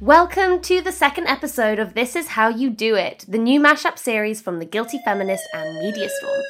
Welcome 0.00 0.60
to 0.60 0.80
the 0.80 0.92
second 0.92 1.26
episode 1.26 1.80
of 1.80 1.94
This 1.94 2.14
Is 2.14 2.28
How 2.28 2.46
You 2.46 2.70
Do 2.70 2.94
It, 2.94 3.24
the 3.26 3.36
new 3.36 3.58
mashup 3.58 3.98
series 3.98 4.40
from 4.40 4.60
The 4.60 4.64
Guilty 4.64 5.00
Feminist 5.04 5.42
and 5.52 5.76
Media 5.80 6.08
Storm. 6.08 6.40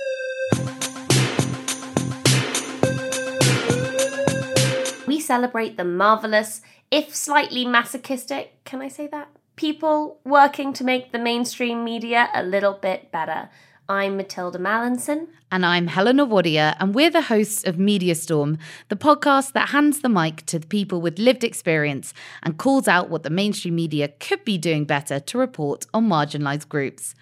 We 5.06 5.19
celebrate 5.19 5.78
the 5.78 5.84
marvelous, 5.84 6.60
if 6.91 7.16
slightly 7.16 7.64
masochistic, 7.64 8.62
can 8.64 8.82
I 8.82 8.88
say 8.88 9.06
that? 9.06 9.31
People 9.56 10.20
working 10.25 10.75
to 10.75 10.84
make 10.84 11.12
the 11.12 11.19
mainstream 11.19 11.82
media 11.82 12.28
a 12.34 12.42
little 12.42 12.75
bit 12.75 13.10
better. 13.10 13.48
I'm 13.91 14.19
Mathilda 14.19 14.59
Mallinson. 14.59 15.28
And 15.50 15.65
I'm 15.65 15.87
Helena 15.87 16.26
Wadia, 16.26 16.76
and 16.78 16.94
we're 16.94 17.09
the 17.09 17.22
hosts 17.22 17.65
of 17.65 17.78
Media 17.78 18.15
Storm, 18.15 18.59
the 18.91 18.97
podcast 18.97 19.53
that 19.53 19.71
hands 19.71 20.03
the 20.03 20.10
mic 20.10 20.44
to 20.44 20.59
the 20.59 20.66
people 20.66 21.00
with 21.00 21.19
lived 21.19 21.43
experience 21.43 22.12
and 22.43 22.59
calls 22.59 22.87
out 22.87 23.09
what 23.09 23.22
the 23.22 23.31
mainstream 23.31 23.77
media 23.77 24.09
could 24.21 24.44
be 24.44 24.59
doing 24.59 24.84
better 24.84 25.19
to 25.21 25.38
report 25.38 25.87
on 25.94 26.06
marginalised 26.06 26.69
groups. 26.69 27.15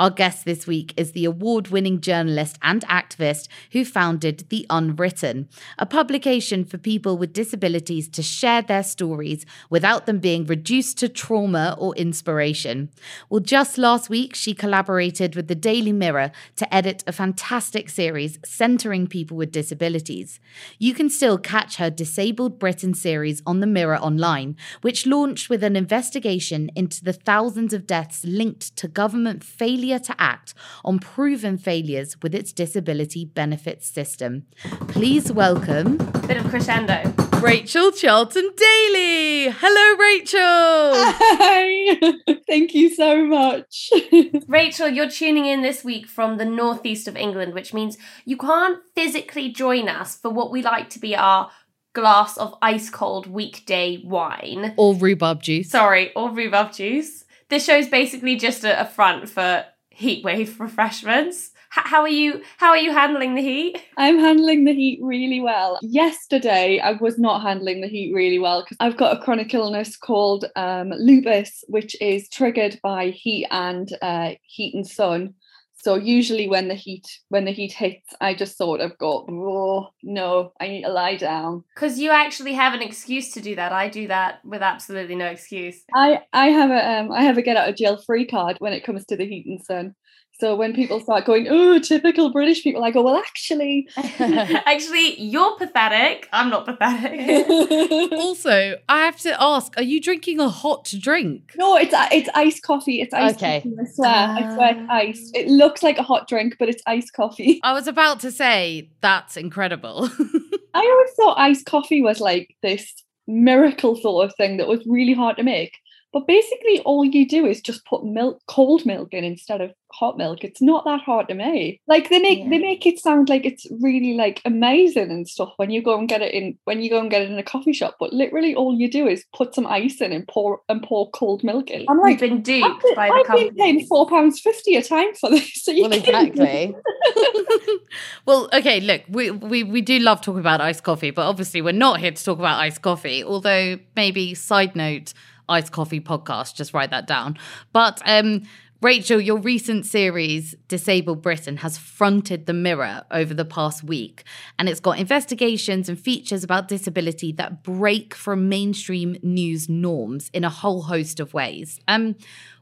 Our 0.00 0.08
guest 0.08 0.46
this 0.46 0.66
week 0.66 0.94
is 0.96 1.12
the 1.12 1.26
award 1.26 1.68
winning 1.68 2.00
journalist 2.00 2.58
and 2.62 2.80
activist 2.86 3.48
who 3.72 3.84
founded 3.84 4.46
The 4.48 4.64
Unwritten, 4.70 5.46
a 5.78 5.84
publication 5.84 6.64
for 6.64 6.78
people 6.78 7.18
with 7.18 7.34
disabilities 7.34 8.08
to 8.08 8.22
share 8.22 8.62
their 8.62 8.82
stories 8.82 9.44
without 9.68 10.06
them 10.06 10.18
being 10.18 10.46
reduced 10.46 10.96
to 11.00 11.10
trauma 11.10 11.76
or 11.78 11.94
inspiration. 11.96 12.88
Well, 13.28 13.40
just 13.40 13.76
last 13.76 14.08
week, 14.08 14.34
she 14.34 14.54
collaborated 14.54 15.36
with 15.36 15.48
the 15.48 15.54
Daily 15.54 15.92
Mirror 15.92 16.32
to 16.56 16.74
edit 16.74 17.04
a 17.06 17.12
fantastic 17.12 17.90
series 17.90 18.38
centering 18.42 19.06
people 19.06 19.36
with 19.36 19.52
disabilities. 19.52 20.40
You 20.78 20.94
can 20.94 21.10
still 21.10 21.36
catch 21.36 21.76
her 21.76 21.90
Disabled 21.90 22.58
Britain 22.58 22.94
series 22.94 23.42
on 23.44 23.60
the 23.60 23.66
Mirror 23.66 23.98
Online, 23.98 24.56
which 24.80 25.06
launched 25.06 25.50
with 25.50 25.62
an 25.62 25.76
investigation 25.76 26.70
into 26.74 27.04
the 27.04 27.12
thousands 27.12 27.74
of 27.74 27.86
deaths 27.86 28.24
linked 28.24 28.74
to 28.76 28.88
government 28.88 29.44
failure 29.44 29.89
to 29.98 30.14
act 30.18 30.54
on 30.84 30.98
proven 30.98 31.58
failures 31.58 32.16
with 32.22 32.34
its 32.34 32.52
disability 32.52 33.24
benefits 33.24 33.88
system. 33.88 34.46
Please 34.88 35.32
welcome. 35.32 35.96
Bit 36.26 36.36
of 36.36 36.48
crescendo. 36.48 37.12
Rachel 37.40 37.90
Charlton 37.90 38.50
Dailey. 38.50 39.50
Hello, 39.50 39.96
Rachel. 39.98 40.40
Hi. 40.42 42.14
Thank 42.46 42.74
you 42.74 42.94
so 42.94 43.24
much. 43.24 43.90
Rachel, 44.46 44.88
you're 44.88 45.08
tuning 45.08 45.46
in 45.46 45.62
this 45.62 45.82
week 45.82 46.06
from 46.06 46.36
the 46.36 46.44
northeast 46.44 47.08
of 47.08 47.16
England, 47.16 47.54
which 47.54 47.72
means 47.72 47.96
you 48.26 48.36
can't 48.36 48.78
physically 48.94 49.50
join 49.50 49.88
us 49.88 50.16
for 50.16 50.30
what 50.30 50.52
we 50.52 50.60
like 50.60 50.90
to 50.90 50.98
be 50.98 51.16
our 51.16 51.50
glass 51.94 52.36
of 52.36 52.54
ice 52.60 52.90
cold 52.90 53.26
weekday 53.26 54.02
wine. 54.04 54.74
Or 54.76 54.94
rhubarb 54.94 55.42
juice. 55.42 55.70
Sorry, 55.70 56.12
or 56.14 56.30
rhubarb 56.30 56.72
juice. 56.72 57.24
This 57.48 57.64
show's 57.64 57.88
basically 57.88 58.36
just 58.36 58.64
a, 58.64 58.80
a 58.80 58.84
front 58.84 59.28
for 59.28 59.64
heatwave 60.00 60.58
refreshments. 60.60 61.50
How 61.70 62.00
are 62.00 62.08
you? 62.08 62.42
How 62.56 62.70
are 62.70 62.78
you 62.78 62.92
handling 62.92 63.36
the 63.36 63.42
heat? 63.42 63.80
I'm 63.96 64.18
handling 64.18 64.64
the 64.64 64.74
heat 64.74 64.98
really 65.00 65.40
well. 65.40 65.78
Yesterday, 65.82 66.80
I 66.80 66.92
was 66.92 67.16
not 67.16 67.42
handling 67.42 67.80
the 67.80 67.86
heat 67.86 68.12
really 68.12 68.40
well 68.40 68.62
because 68.62 68.76
I've 68.80 68.96
got 68.96 69.16
a 69.16 69.20
chronic 69.20 69.54
illness 69.54 69.96
called 69.96 70.46
um, 70.56 70.90
lupus, 70.90 71.62
which 71.68 71.94
is 72.00 72.28
triggered 72.28 72.80
by 72.82 73.10
heat 73.10 73.46
and 73.52 73.88
uh, 74.02 74.32
heat 74.42 74.74
and 74.74 74.84
sun. 74.84 75.34
So 75.82 75.94
usually 75.94 76.46
when 76.46 76.68
the 76.68 76.74
heat 76.74 77.06
when 77.28 77.46
the 77.46 77.52
heat 77.52 77.72
hits, 77.72 78.12
I 78.20 78.34
just 78.34 78.58
sort 78.58 78.80
of 78.80 78.98
go, 78.98 79.26
oh 79.30 79.88
no, 80.02 80.52
I 80.60 80.68
need 80.68 80.82
to 80.82 80.92
lie 80.92 81.16
down. 81.16 81.64
Because 81.74 81.98
you 81.98 82.10
actually 82.10 82.52
have 82.52 82.74
an 82.74 82.82
excuse 82.82 83.32
to 83.32 83.40
do 83.40 83.56
that. 83.56 83.72
I 83.72 83.88
do 83.88 84.06
that 84.08 84.44
with 84.44 84.62
absolutely 84.62 85.14
no 85.16 85.26
excuse. 85.26 85.82
I 85.94 86.20
I 86.32 86.48
have 86.48 86.70
a 86.70 87.00
um, 87.00 87.12
I 87.12 87.22
have 87.22 87.38
a 87.38 87.42
get 87.42 87.56
out 87.56 87.68
of 87.68 87.76
jail 87.76 87.96
free 87.96 88.26
card 88.26 88.56
when 88.58 88.74
it 88.74 88.84
comes 88.84 89.06
to 89.06 89.16
the 89.16 89.26
heat 89.26 89.46
and 89.46 89.62
sun. 89.64 89.94
So 90.40 90.56
when 90.56 90.72
people 90.72 91.00
start 91.00 91.26
going, 91.26 91.48
oh, 91.50 91.78
typical 91.78 92.30
British 92.30 92.62
people, 92.62 92.82
I 92.82 92.90
go, 92.90 93.02
well, 93.02 93.16
actually, 93.16 93.86
actually, 93.96 95.20
you're 95.20 95.54
pathetic. 95.58 96.28
I'm 96.32 96.48
not 96.48 96.64
pathetic. 96.64 97.46
also, 98.12 98.76
I 98.88 99.00
have 99.00 99.18
to 99.20 99.40
ask: 99.40 99.76
Are 99.76 99.82
you 99.82 100.00
drinking 100.00 100.40
a 100.40 100.48
hot 100.48 100.92
drink? 100.98 101.52
No, 101.56 101.76
it's 101.76 101.92
uh, 101.92 102.08
it's 102.10 102.30
iced 102.34 102.62
coffee. 102.62 103.02
It's 103.02 103.12
iced 103.12 103.36
Okay. 103.36 103.60
coffee. 103.60 103.76
I 103.78 103.84
swear, 103.84 104.08
I 104.08 104.54
swear, 104.54 104.70
it's 104.70 104.86
ah. 104.88 104.94
iced. 104.94 105.36
It 105.36 105.48
looks 105.48 105.82
like 105.82 105.98
a 105.98 106.02
hot 106.02 106.26
drink, 106.26 106.56
but 106.58 106.70
it's 106.70 106.82
iced 106.86 107.12
coffee. 107.12 107.60
I 107.62 107.72
was 107.74 107.86
about 107.86 108.20
to 108.20 108.30
say 108.30 108.90
that's 109.02 109.36
incredible. 109.36 110.08
I 110.74 110.80
always 110.80 111.10
thought 111.16 111.38
iced 111.38 111.66
coffee 111.66 112.00
was 112.00 112.18
like 112.20 112.56
this 112.62 112.94
miracle 113.26 113.94
sort 113.96 114.24
of 114.24 114.34
thing 114.36 114.56
that 114.56 114.68
was 114.68 114.80
really 114.86 115.12
hard 115.12 115.36
to 115.36 115.42
make. 115.42 115.76
But 116.12 116.26
basically, 116.26 116.80
all 116.80 117.04
you 117.04 117.26
do 117.28 117.46
is 117.46 117.60
just 117.60 117.84
put 117.86 118.04
milk, 118.04 118.40
cold 118.48 118.84
milk 118.84 119.12
in 119.12 119.22
instead 119.22 119.60
of 119.60 119.72
hot 119.92 120.16
milk. 120.18 120.42
It's 120.44 120.60
not 120.62 120.84
that 120.84 121.00
hard 121.00 121.28
to 121.28 121.34
make. 121.34 121.80
Like 121.86 122.08
they 122.10 122.18
make 122.18 122.40
Yeah. 122.40 122.48
they 122.50 122.58
make 122.58 122.84
it 122.86 122.98
sound 122.98 123.28
like 123.28 123.44
it's 123.46 123.66
really 123.80 124.14
like 124.14 124.40
amazing 124.44 125.10
and 125.10 125.28
stuff 125.28 125.52
when 125.56 125.70
you 125.70 125.82
go 125.82 125.96
and 125.98 126.08
get 126.08 126.20
it 126.22 126.32
in 126.34 126.58
when 126.64 126.80
you 126.82 126.90
go 126.90 126.98
and 127.00 127.10
get 127.10 127.22
it 127.22 127.30
in 127.30 127.38
a 127.38 127.42
coffee 127.44 127.72
shop. 127.72 127.96
But 128.00 128.12
literally, 128.12 128.54
all 128.56 128.74
you 128.76 128.90
do 128.90 129.06
is 129.06 129.24
put 129.36 129.54
some 129.54 129.66
ice 129.66 130.00
in 130.00 130.10
and 130.12 130.26
pour 130.26 130.60
and 130.68 130.82
pour 130.82 131.10
cold 131.12 131.44
milk 131.44 131.70
in. 131.70 131.86
I'm 131.88 131.96
We've 132.02 132.12
like, 132.12 132.20
been 132.20 132.42
duped 132.42 132.66
I've 132.66 132.82
been, 132.82 132.94
by 132.96 133.06
the 133.08 133.12
I've 133.14 133.26
been 133.26 133.36
company. 133.48 133.50
paying 133.62 133.86
four 133.86 134.08
pounds 134.08 134.40
fifty 134.40 134.74
a 134.76 134.82
time 134.82 135.14
for 135.14 135.30
this. 135.30 135.62
So 135.62 135.70
you 135.72 135.82
Well, 135.82 135.90
can- 136.00 136.26
exactly. 136.26 136.74
well, 138.26 138.48
okay, 138.52 138.80
look, 138.80 139.02
we, 139.08 139.30
we 139.30 139.62
we 139.62 139.80
do 139.80 139.98
love 139.98 140.20
talking 140.20 140.40
about 140.40 140.60
iced 140.60 140.82
coffee, 140.82 141.10
but 141.10 141.26
obviously 141.26 141.62
we're 141.62 141.72
not 141.72 142.00
here 142.00 142.10
to 142.12 142.24
talk 142.24 142.38
about 142.38 142.58
iced 142.60 142.82
coffee. 142.82 143.22
Although 143.24 143.78
maybe 143.96 144.34
side 144.34 144.74
note, 144.76 145.12
iced 145.50 145.72
coffee 145.72 146.00
podcast, 146.00 146.54
just 146.54 146.72
write 146.72 146.90
that 146.90 147.06
down. 147.06 147.36
But 147.72 148.00
um 148.06 148.42
Rachel, 148.82 149.20
your 149.20 149.36
recent 149.36 149.84
series, 149.84 150.54
Disabled 150.66 151.20
Britain, 151.20 151.58
has 151.58 151.76
fronted 151.76 152.46
the 152.46 152.54
mirror 152.54 153.02
over 153.10 153.34
the 153.34 153.44
past 153.44 153.84
week, 153.84 154.24
and 154.58 154.70
it's 154.70 154.80
got 154.80 154.98
investigations 154.98 155.90
and 155.90 156.00
features 156.00 156.42
about 156.42 156.66
disability 156.66 157.30
that 157.32 157.62
break 157.62 158.14
from 158.14 158.48
mainstream 158.48 159.18
news 159.22 159.68
norms 159.68 160.30
in 160.32 160.44
a 160.44 160.48
whole 160.48 160.80
host 160.80 161.20
of 161.20 161.34
ways. 161.34 161.78
Um, 161.88 162.16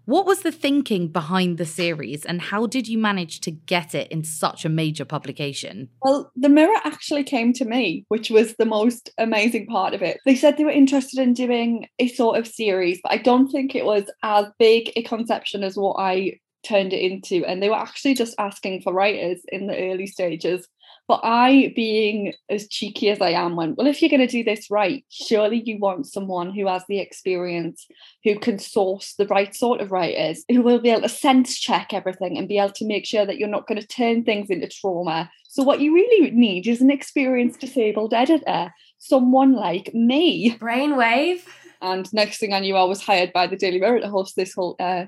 what 0.09 0.25
was 0.25 0.41
the 0.41 0.51
thinking 0.51 1.09
behind 1.09 1.59
the 1.59 1.67
series, 1.67 2.25
and 2.25 2.41
how 2.41 2.67
did 2.67 2.89
you 2.89 2.97
manage 2.97 3.43
to 3.43 3.51
get 3.51 3.95
it 3.95 4.11
in 4.11 4.25
such 4.25 4.65
a 4.65 4.71
major 4.71 5.05
publication? 5.05 5.91
Well, 6.03 6.33
the 6.35 6.49
mirror 6.49 6.79
actually 6.83 7.25
came 7.25 7.53
to 7.53 7.67
me, 7.67 8.07
which 8.09 8.31
was 8.31 8.55
the 8.55 8.65
most 8.65 9.11
amazing 9.19 9.67
part 9.67 9.93
of 9.93 10.01
it. 10.01 10.19
They 10.25 10.35
said 10.35 10.57
they 10.57 10.65
were 10.65 10.71
interested 10.71 11.21
in 11.21 11.35
doing 11.35 11.89
a 11.99 12.09
sort 12.09 12.39
of 12.39 12.47
series, 12.47 13.01
but 13.03 13.13
I 13.13 13.19
don't 13.19 13.51
think 13.51 13.75
it 13.75 13.85
was 13.85 14.05
as 14.23 14.47
big 14.59 14.91
a 14.97 15.03
conception 15.03 15.63
as 15.63 15.77
what 15.77 15.97
I 15.99 16.39
turned 16.67 16.95
it 16.95 17.03
into. 17.03 17.45
And 17.45 17.63
they 17.63 17.69
were 17.69 17.77
actually 17.77 18.15
just 18.15 18.35
asking 18.39 18.81
for 18.81 18.95
writers 18.95 19.43
in 19.49 19.67
the 19.67 19.77
early 19.77 20.07
stages. 20.07 20.67
But 21.09 21.21
I, 21.25 21.73
being 21.75 22.35
as 22.51 22.69
cheeky 22.69 23.09
as 23.09 23.23
I 23.23 23.31
am, 23.31 23.57
went, 23.57 23.79
well, 23.79 23.87
if 23.87 24.03
you're 24.03 24.11
going 24.11 24.21
to 24.21 24.27
do 24.27 24.45
this 24.45 24.71
right, 24.71 25.03
surely 25.09 25.63
you 25.65 25.79
want 25.79 26.07
someone 26.07 26.53
who 26.53 26.67
has 26.69 26.85
the 26.87 26.99
experience, 26.99 27.87
who 28.25 28.39
can 28.39 28.59
source 28.59 29.15
the 29.15 29.27
right 29.27 29.57
sort 29.57 29.81
of 29.81 29.91
writers, 29.91 30.45
who 30.51 30.61
will 30.61 30.79
be 30.79 30.91
able 30.91 31.01
to 31.03 31.09
sense 31.09 31.59
check 31.59 31.95
everything 31.95 32.37
and 32.37 32.47
be 32.47 32.59
able 32.59 32.75
to 32.75 32.87
make 32.87 33.07
sure 33.07 33.25
that 33.25 33.39
you're 33.39 33.49
not 33.49 33.67
going 33.67 33.81
to 33.81 33.87
turn 33.87 34.23
things 34.23 34.51
into 34.51 34.69
trauma. 34.69 35.31
So, 35.49 35.63
what 35.63 35.81
you 35.81 35.95
really 35.95 36.31
need 36.31 36.67
is 36.67 36.83
an 36.83 36.91
experienced 36.91 37.61
disabled 37.61 38.13
editor, 38.13 38.75
someone 38.99 39.55
like 39.55 39.95
me. 39.95 40.59
Brainwave. 40.59 41.41
And 41.81 42.13
next 42.13 42.39
thing 42.39 42.53
I 42.53 42.61
knew, 42.61 42.77
I 42.77 42.85
was 42.85 43.01
hired 43.01 43.33
by 43.33 43.47
the 43.47 43.57
Daily 43.57 43.81
Mirror 43.81 44.01
to 44.01 44.11
host 44.11 44.37
this 44.37 44.53
whole 44.53 44.77
uh, 44.79 45.07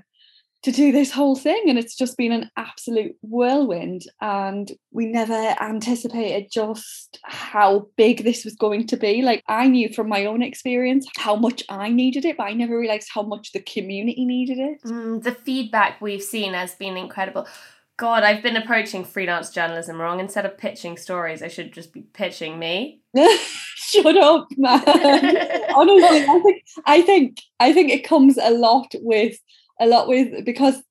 to 0.63 0.71
do 0.71 0.93
this 0.93 1.11
whole 1.11 1.37
thing 1.37 1.65
and 1.69 1.79
it's 1.79 1.97
just 1.97 2.19
been 2.19 2.33
an 2.33 2.51
absolute 2.57 3.17
whirlwind 3.23 4.03
and 4.21 4.73
we 4.93 5.07
never 5.07 5.55
anticipated 5.61 6.49
just 6.53 7.19
how 7.25 7.87
big 7.97 8.25
this 8.25 8.45
was 8.45 8.55
going 8.57 8.87
to 8.87 8.97
be 8.97 9.23
like 9.23 9.43
i 9.49 9.67
knew 9.67 9.89
from 9.93 10.09
my 10.09 10.27
own 10.27 10.43
experience 10.43 11.07
how 11.17 11.35
much 11.35 11.63
i 11.71 11.89
needed 11.89 12.25
it 12.25 12.37
but 12.37 12.45
i 12.45 12.53
never 12.53 12.79
realized 12.79 13.09
how 13.15 13.23
much 13.23 13.53
the 13.53 13.61
community 13.61 14.25
needed 14.25 14.59
it 14.59 14.81
Mm, 14.91 15.23
the 15.23 15.33
feedback 15.33 16.01
we've 16.01 16.23
seen 16.23 16.55
has 16.55 16.75
been 16.75 16.97
incredible. 16.97 17.47
God, 17.97 18.23
I've 18.23 18.43
been 18.43 18.57
approaching 18.57 19.05
freelance 19.05 19.51
journalism 19.51 20.01
wrong. 20.01 20.21
Instead 20.21 20.47
of 20.47 20.57
pitching 20.57 20.97
stories, 20.97 21.43
I 21.43 21.49
should 21.49 21.73
just 21.73 21.93
be 21.93 22.03
pitching 22.03 22.59
me. 22.59 23.03
shut 23.93 24.17
up 24.17 24.47
man 24.57 24.83
honestly 25.75 26.25
i 26.29 26.41
think 26.45 26.63
i 26.87 27.03
think 27.03 27.39
i 27.59 27.73
think 27.73 27.91
it 27.91 28.07
comes 28.07 28.39
a 28.39 28.51
lot 28.51 28.95
with 29.01 29.37
a 29.81 29.87
lot 29.87 30.07
with 30.07 30.45
because 30.45 30.83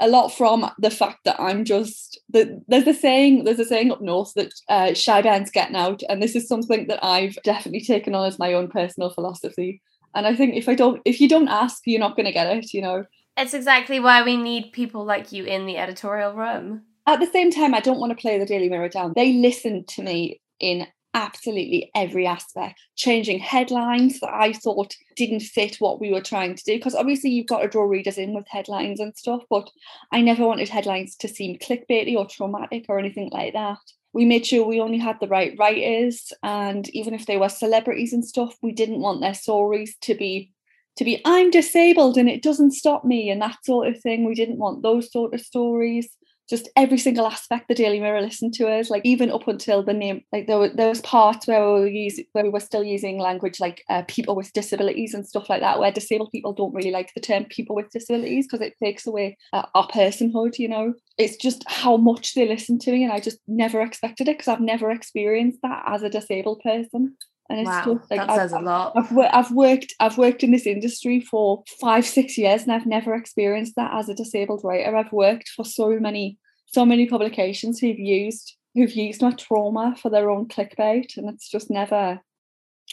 a 0.00 0.08
lot 0.08 0.28
from 0.28 0.70
the 0.78 0.90
fact 0.90 1.18
that 1.24 1.40
I'm 1.40 1.64
just 1.64 2.20
the, 2.30 2.62
there's 2.68 2.86
a 2.86 2.94
saying 2.94 3.44
there's 3.44 3.58
a 3.58 3.64
saying 3.64 3.90
up 3.90 4.00
north 4.00 4.32
that 4.34 4.52
uh, 4.68 4.94
shy 4.94 5.22
bands 5.22 5.50
getting 5.50 5.76
out, 5.76 6.02
and 6.08 6.22
this 6.22 6.36
is 6.36 6.48
something 6.48 6.86
that 6.88 7.04
I've 7.04 7.36
definitely 7.42 7.84
taken 7.84 8.14
on 8.14 8.26
as 8.26 8.38
my 8.38 8.52
own 8.52 8.68
personal 8.68 9.10
philosophy. 9.10 9.82
And 10.14 10.26
I 10.26 10.34
think 10.34 10.54
if 10.54 10.68
I 10.68 10.74
don't, 10.74 11.02
if 11.04 11.20
you 11.20 11.28
don't 11.28 11.48
ask, 11.48 11.82
you're 11.84 12.00
not 12.00 12.16
going 12.16 12.26
to 12.26 12.32
get 12.32 12.56
it. 12.56 12.72
You 12.72 12.82
know. 12.82 13.04
It's 13.36 13.54
exactly 13.54 14.00
why 14.00 14.22
we 14.22 14.36
need 14.36 14.72
people 14.72 15.04
like 15.04 15.30
you 15.32 15.44
in 15.44 15.66
the 15.66 15.78
editorial 15.78 16.34
room. 16.34 16.82
At 17.06 17.20
the 17.20 17.26
same 17.26 17.50
time, 17.50 17.74
I 17.74 17.80
don't 17.80 18.00
want 18.00 18.10
to 18.10 18.20
play 18.20 18.38
the 18.38 18.46
Daily 18.46 18.68
Mirror 18.68 18.90
down. 18.90 19.12
They 19.14 19.32
listen 19.34 19.84
to 19.88 20.02
me 20.02 20.40
in 20.60 20.86
absolutely 21.18 21.90
every 21.96 22.26
aspect, 22.26 22.80
changing 22.94 23.40
headlines 23.40 24.20
that 24.20 24.32
I 24.32 24.52
thought 24.52 24.94
didn't 25.16 25.40
fit 25.40 25.76
what 25.80 26.00
we 26.00 26.12
were 26.12 26.20
trying 26.20 26.54
to 26.54 26.64
do. 26.64 26.76
Because 26.76 26.94
obviously, 26.94 27.30
you've 27.30 27.48
got 27.48 27.62
to 27.62 27.68
draw 27.68 27.82
readers 27.82 28.18
in 28.18 28.34
with 28.34 28.46
headlines 28.48 29.00
and 29.00 29.16
stuff, 29.16 29.42
but 29.50 29.68
I 30.12 30.20
never 30.20 30.46
wanted 30.46 30.68
headlines 30.68 31.16
to 31.16 31.28
seem 31.28 31.58
clickbaity 31.58 32.16
or 32.16 32.26
traumatic 32.26 32.86
or 32.88 32.98
anything 32.98 33.30
like 33.32 33.52
that. 33.54 33.78
We 34.12 34.24
made 34.24 34.46
sure 34.46 34.64
we 34.64 34.80
only 34.80 34.98
had 34.98 35.18
the 35.20 35.26
right 35.26 35.54
writers, 35.58 36.32
and 36.42 36.88
even 36.90 37.14
if 37.14 37.26
they 37.26 37.36
were 37.36 37.48
celebrities 37.48 38.12
and 38.12 38.24
stuff, 38.24 38.54
we 38.62 38.72
didn't 38.72 39.00
want 39.00 39.20
their 39.20 39.34
stories 39.34 39.96
to 40.02 40.14
be 40.14 40.52
to 40.96 41.04
be 41.04 41.20
I'm 41.24 41.50
disabled 41.50 42.16
and 42.16 42.28
it 42.28 42.42
doesn't 42.42 42.72
stop 42.72 43.04
me 43.04 43.30
and 43.30 43.40
that 43.40 43.64
sort 43.64 43.86
of 43.86 44.00
thing. 44.00 44.24
We 44.24 44.34
didn't 44.34 44.58
want 44.58 44.82
those 44.82 45.12
sort 45.12 45.32
of 45.32 45.40
stories 45.40 46.08
just 46.48 46.68
every 46.76 46.98
single 46.98 47.26
aspect 47.26 47.68
the 47.68 47.74
Daily 47.74 48.00
Mirror 48.00 48.22
listened 48.22 48.54
to 48.54 48.68
us, 48.68 48.88
like 48.88 49.02
even 49.04 49.30
up 49.30 49.46
until 49.46 49.82
the 49.82 49.92
name, 49.92 50.22
like 50.32 50.46
there 50.46 50.58
were 50.58 50.70
there 50.70 50.88
was 50.88 51.00
parts 51.02 51.46
where 51.46 51.64
we 51.64 51.80
were 51.80 51.88
using 51.88 52.24
where 52.32 52.44
we 52.44 52.50
were 52.50 52.60
still 52.60 52.82
using 52.82 53.18
language 53.18 53.60
like 53.60 53.84
uh, 53.90 54.02
people 54.08 54.34
with 54.34 54.52
disabilities 54.52 55.12
and 55.12 55.26
stuff 55.26 55.50
like 55.50 55.60
that, 55.60 55.78
where 55.78 55.92
disabled 55.92 56.30
people 56.32 56.52
don't 56.52 56.74
really 56.74 56.90
like 56.90 57.12
the 57.14 57.20
term 57.20 57.44
people 57.44 57.76
with 57.76 57.90
disabilities 57.90 58.46
because 58.46 58.66
it 58.66 58.74
takes 58.82 59.06
away 59.06 59.36
uh, 59.52 59.66
our 59.74 59.88
personhood. 59.88 60.58
You 60.58 60.68
know, 60.68 60.94
it's 61.18 61.36
just 61.36 61.64
how 61.66 61.96
much 61.96 62.34
they 62.34 62.48
listen 62.48 62.78
to 62.80 62.92
me, 62.92 63.04
and 63.04 63.12
I 63.12 63.20
just 63.20 63.38
never 63.46 63.82
expected 63.82 64.28
it 64.28 64.38
because 64.38 64.48
I've 64.48 64.60
never 64.60 64.90
experienced 64.90 65.60
that 65.62 65.84
as 65.86 66.02
a 66.02 66.10
disabled 66.10 66.60
person. 66.64 67.16
And 67.50 67.60
it's 67.60 67.66
Wow, 67.66 67.94
just 67.98 68.10
like 68.10 68.20
that 68.20 68.30
I've- 68.30 68.38
says 68.38 68.52
a 68.52 68.60
lot. 68.60 68.92
I've, 68.94 69.16
I've 69.32 69.50
worked 69.52 69.94
I've 70.00 70.18
worked 70.18 70.42
in 70.42 70.50
this 70.50 70.66
industry 70.66 71.20
for 71.20 71.62
five 71.80 72.06
six 72.06 72.36
years 72.36 72.62
and 72.62 72.72
I've 72.72 72.86
never 72.86 73.14
experienced 73.14 73.74
that 73.76 73.92
as 73.94 74.08
a 74.08 74.14
disabled 74.14 74.60
writer. 74.64 74.94
I've 74.94 75.12
worked 75.12 75.48
for 75.48 75.64
so 75.64 75.98
many 75.98 76.38
so 76.66 76.84
many 76.84 77.06
publications 77.06 77.78
who've 77.80 77.98
used 77.98 78.54
who've 78.74 78.92
used 78.92 79.22
my 79.22 79.32
trauma 79.32 79.96
for 80.00 80.10
their 80.10 80.30
own 80.30 80.46
clickbait, 80.46 81.16
and 81.16 81.28
it's 81.30 81.48
just 81.48 81.70
never. 81.70 82.20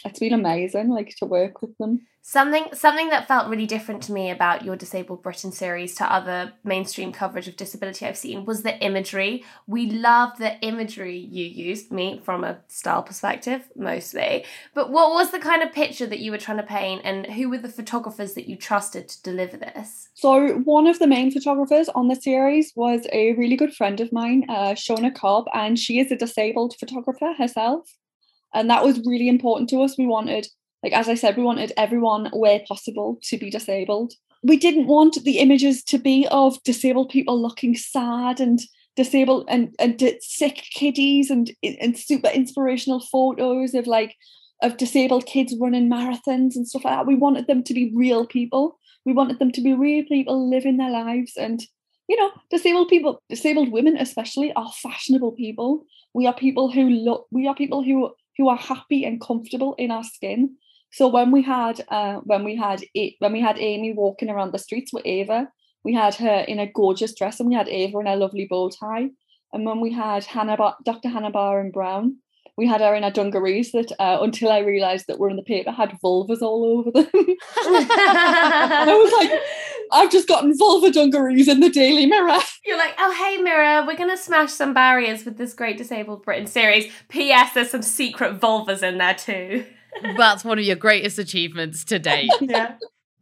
It's 0.04 0.18
been 0.18 0.32
amazing, 0.32 0.90
like 0.90 1.14
to 1.16 1.26
work 1.26 1.62
with 1.62 1.76
them. 1.78 2.06
Something 2.28 2.64
something 2.72 3.10
that 3.10 3.28
felt 3.28 3.48
really 3.48 3.66
different 3.66 4.02
to 4.02 4.12
me 4.12 4.30
about 4.30 4.64
your 4.64 4.74
Disabled 4.74 5.22
Britain 5.22 5.52
series 5.52 5.94
to 5.94 6.12
other 6.12 6.52
mainstream 6.64 7.12
coverage 7.12 7.46
of 7.46 7.56
disability 7.56 8.04
I've 8.04 8.16
seen 8.16 8.44
was 8.44 8.64
the 8.64 8.76
imagery. 8.80 9.44
We 9.68 9.90
love 9.92 10.36
the 10.36 10.58
imagery 10.60 11.16
you 11.16 11.44
used, 11.44 11.92
me 11.92 12.20
from 12.24 12.42
a 12.42 12.58
style 12.66 13.04
perspective 13.04 13.68
mostly. 13.76 14.44
But 14.74 14.90
what 14.90 15.12
was 15.12 15.30
the 15.30 15.38
kind 15.38 15.62
of 15.62 15.72
picture 15.72 16.06
that 16.06 16.18
you 16.18 16.32
were 16.32 16.38
trying 16.38 16.56
to 16.56 16.64
paint 16.64 17.02
and 17.04 17.26
who 17.26 17.48
were 17.48 17.58
the 17.58 17.68
photographers 17.68 18.34
that 18.34 18.48
you 18.48 18.56
trusted 18.56 19.08
to 19.08 19.22
deliver 19.22 19.56
this? 19.56 20.08
So 20.14 20.54
one 20.64 20.88
of 20.88 20.98
the 20.98 21.06
main 21.06 21.30
photographers 21.30 21.88
on 21.90 22.08
the 22.08 22.16
series 22.16 22.72
was 22.74 23.06
a 23.12 23.34
really 23.34 23.54
good 23.54 23.72
friend 23.72 24.00
of 24.00 24.12
mine, 24.12 24.46
uh, 24.48 24.74
Shona 24.74 25.14
Cobb, 25.14 25.44
and 25.54 25.78
she 25.78 26.00
is 26.00 26.10
a 26.10 26.16
disabled 26.16 26.74
photographer 26.80 27.34
herself. 27.38 27.88
And 28.56 28.70
that 28.70 28.84
was 28.84 29.00
really 29.04 29.28
important 29.28 29.68
to 29.70 29.82
us. 29.82 29.98
We 29.98 30.06
wanted, 30.06 30.48
like 30.82 30.92
as 30.92 31.08
I 31.08 31.14
said, 31.14 31.36
we 31.36 31.42
wanted 31.42 31.72
everyone 31.76 32.30
where 32.32 32.62
possible 32.66 33.18
to 33.24 33.36
be 33.36 33.50
disabled. 33.50 34.14
We 34.42 34.56
didn't 34.56 34.86
want 34.86 35.22
the 35.24 35.38
images 35.38 35.82
to 35.84 35.98
be 35.98 36.26
of 36.30 36.62
disabled 36.62 37.10
people 37.10 37.40
looking 37.40 37.76
sad 37.76 38.40
and 38.40 38.60
disabled 38.94 39.44
and, 39.48 39.74
and 39.78 40.00
sick 40.20 40.62
kiddies 40.72 41.30
and 41.30 41.50
and 41.62 41.98
super 41.98 42.28
inspirational 42.28 43.00
photos 43.00 43.74
of 43.74 43.86
like 43.86 44.14
of 44.62 44.78
disabled 44.78 45.26
kids 45.26 45.54
running 45.60 45.90
marathons 45.90 46.56
and 46.56 46.66
stuff 46.66 46.84
like 46.84 46.94
that. 46.94 47.06
We 47.06 47.14
wanted 47.14 47.46
them 47.46 47.62
to 47.64 47.74
be 47.74 47.92
real 47.94 48.26
people. 48.26 48.78
We 49.04 49.12
wanted 49.12 49.38
them 49.38 49.52
to 49.52 49.60
be 49.60 49.74
real 49.74 50.04
people 50.04 50.48
living 50.48 50.78
their 50.78 50.90
lives 50.90 51.32
and 51.36 51.62
you 52.08 52.16
know, 52.16 52.30
disabled 52.50 52.88
people, 52.88 53.20
disabled 53.28 53.72
women 53.72 53.96
especially, 53.96 54.52
are 54.52 54.70
fashionable 54.72 55.32
people. 55.32 55.84
We 56.14 56.26
are 56.26 56.34
people 56.34 56.70
who 56.70 56.88
look. 56.88 57.26
We 57.30 57.48
are 57.48 57.54
people 57.54 57.82
who 57.82 58.12
who 58.36 58.48
are 58.48 58.56
happy 58.56 59.04
and 59.04 59.20
comfortable 59.20 59.74
in 59.78 59.90
our 59.90 60.04
skin. 60.04 60.56
So 60.92 61.08
when 61.08 61.30
we 61.30 61.42
had 61.42 61.84
uh, 61.88 62.16
when 62.24 62.44
we 62.44 62.56
had 62.56 62.84
A- 62.96 63.16
when 63.18 63.32
we 63.32 63.40
had 63.40 63.58
Amy 63.58 63.92
walking 63.92 64.30
around 64.30 64.52
the 64.52 64.58
streets 64.58 64.92
with 64.92 65.06
Ava, 65.06 65.48
we 65.84 65.94
had 65.94 66.14
her 66.16 66.44
in 66.48 66.58
a 66.58 66.70
gorgeous 66.70 67.14
dress, 67.14 67.40
and 67.40 67.48
we 67.48 67.54
had 67.54 67.68
Ava 67.68 67.98
in 67.98 68.06
a 68.06 68.16
lovely 68.16 68.46
bow 68.48 68.70
tie. 68.70 69.10
And 69.52 69.64
when 69.64 69.80
we 69.80 69.92
had 69.92 70.24
Hannah, 70.24 70.56
Bar- 70.56 70.76
Dr. 70.84 71.08
Hannah 71.08 71.30
Barham 71.30 71.70
Brown, 71.70 72.16
we 72.56 72.66
had 72.66 72.80
her 72.80 72.94
in 72.94 73.02
her 73.02 73.10
dungarees 73.10 73.72
that, 73.72 73.92
uh, 73.98 74.18
until 74.20 74.50
I 74.50 74.58
realised 74.58 75.06
that 75.08 75.18
were 75.18 75.30
in 75.30 75.36
the 75.36 75.42
paper, 75.42 75.70
had 75.70 75.96
vulvas 76.02 76.42
all 76.42 76.64
over 76.78 76.90
them. 76.90 77.08
and 77.14 77.30
I 78.90 78.96
was 78.96 79.12
like, 79.12 79.40
I've 79.92 80.10
just 80.10 80.28
gotten 80.28 80.56
vulva 80.56 80.90
dungarees 80.90 81.48
in 81.48 81.60
the 81.60 81.70
Daily 81.70 82.06
Mirror. 82.06 82.38
You're 82.64 82.78
like, 82.78 82.94
oh 82.98 83.12
hey 83.12 83.42
Mirror, 83.42 83.86
we're 83.86 83.96
gonna 83.96 84.16
smash 84.16 84.52
some 84.52 84.74
barriers 84.74 85.24
with 85.24 85.38
this 85.38 85.54
great 85.54 85.78
Disabled 85.78 86.24
Britain 86.24 86.46
series. 86.46 86.92
P.S. 87.08 87.54
There's 87.54 87.70
some 87.70 87.82
secret 87.82 88.40
vulvas 88.40 88.82
in 88.82 88.98
there 88.98 89.14
too. 89.14 89.64
That's 90.16 90.44
one 90.44 90.58
of 90.58 90.64
your 90.64 90.76
greatest 90.76 91.18
achievements 91.18 91.84
to 91.84 91.98
date. 91.98 92.30
Yeah. 92.40 92.76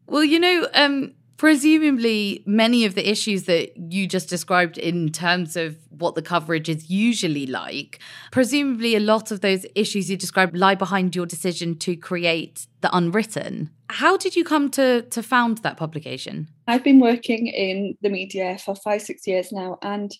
Well, 0.06 0.24
you 0.24 0.38
know, 0.38 0.68
um, 0.74 1.14
presumably 1.38 2.42
many 2.46 2.84
of 2.84 2.94
the 2.94 3.08
issues 3.08 3.44
that 3.44 3.72
you 3.90 4.06
just 4.06 4.28
described 4.28 4.76
in 4.76 5.10
terms 5.10 5.56
of 5.56 5.76
what 5.88 6.14
the 6.14 6.22
coverage 6.22 6.68
is 6.68 6.90
usually 6.90 7.46
like, 7.46 8.00
presumably 8.30 8.94
a 8.96 9.00
lot 9.00 9.30
of 9.30 9.40
those 9.40 9.64
issues 9.74 10.10
you 10.10 10.16
described 10.16 10.56
lie 10.56 10.74
behind 10.74 11.16
your 11.16 11.26
decision 11.26 11.76
to 11.78 11.96
create 11.96 12.66
the 12.82 12.94
unwritten. 12.94 13.70
How 13.88 14.16
did 14.16 14.36
you 14.36 14.44
come 14.44 14.70
to 14.72 15.02
to 15.02 15.22
found 15.22 15.58
that 15.58 15.76
publication? 15.76 16.48
I've 16.66 16.84
been 16.84 17.00
working 17.00 17.46
in 17.46 17.96
the 18.00 18.10
media 18.10 18.58
for 18.58 18.74
five, 18.74 19.02
six 19.02 19.26
years 19.26 19.52
now, 19.52 19.78
and 19.82 20.10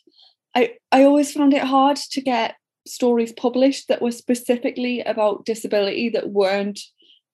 I, 0.54 0.74
I 0.92 1.04
always 1.04 1.32
found 1.32 1.54
it 1.54 1.62
hard 1.62 1.96
to 1.96 2.20
get 2.20 2.56
stories 2.86 3.32
published 3.32 3.88
that 3.88 4.02
were 4.02 4.12
specifically 4.12 5.00
about 5.00 5.46
disability 5.46 6.10
that 6.10 6.30
weren't 6.30 6.80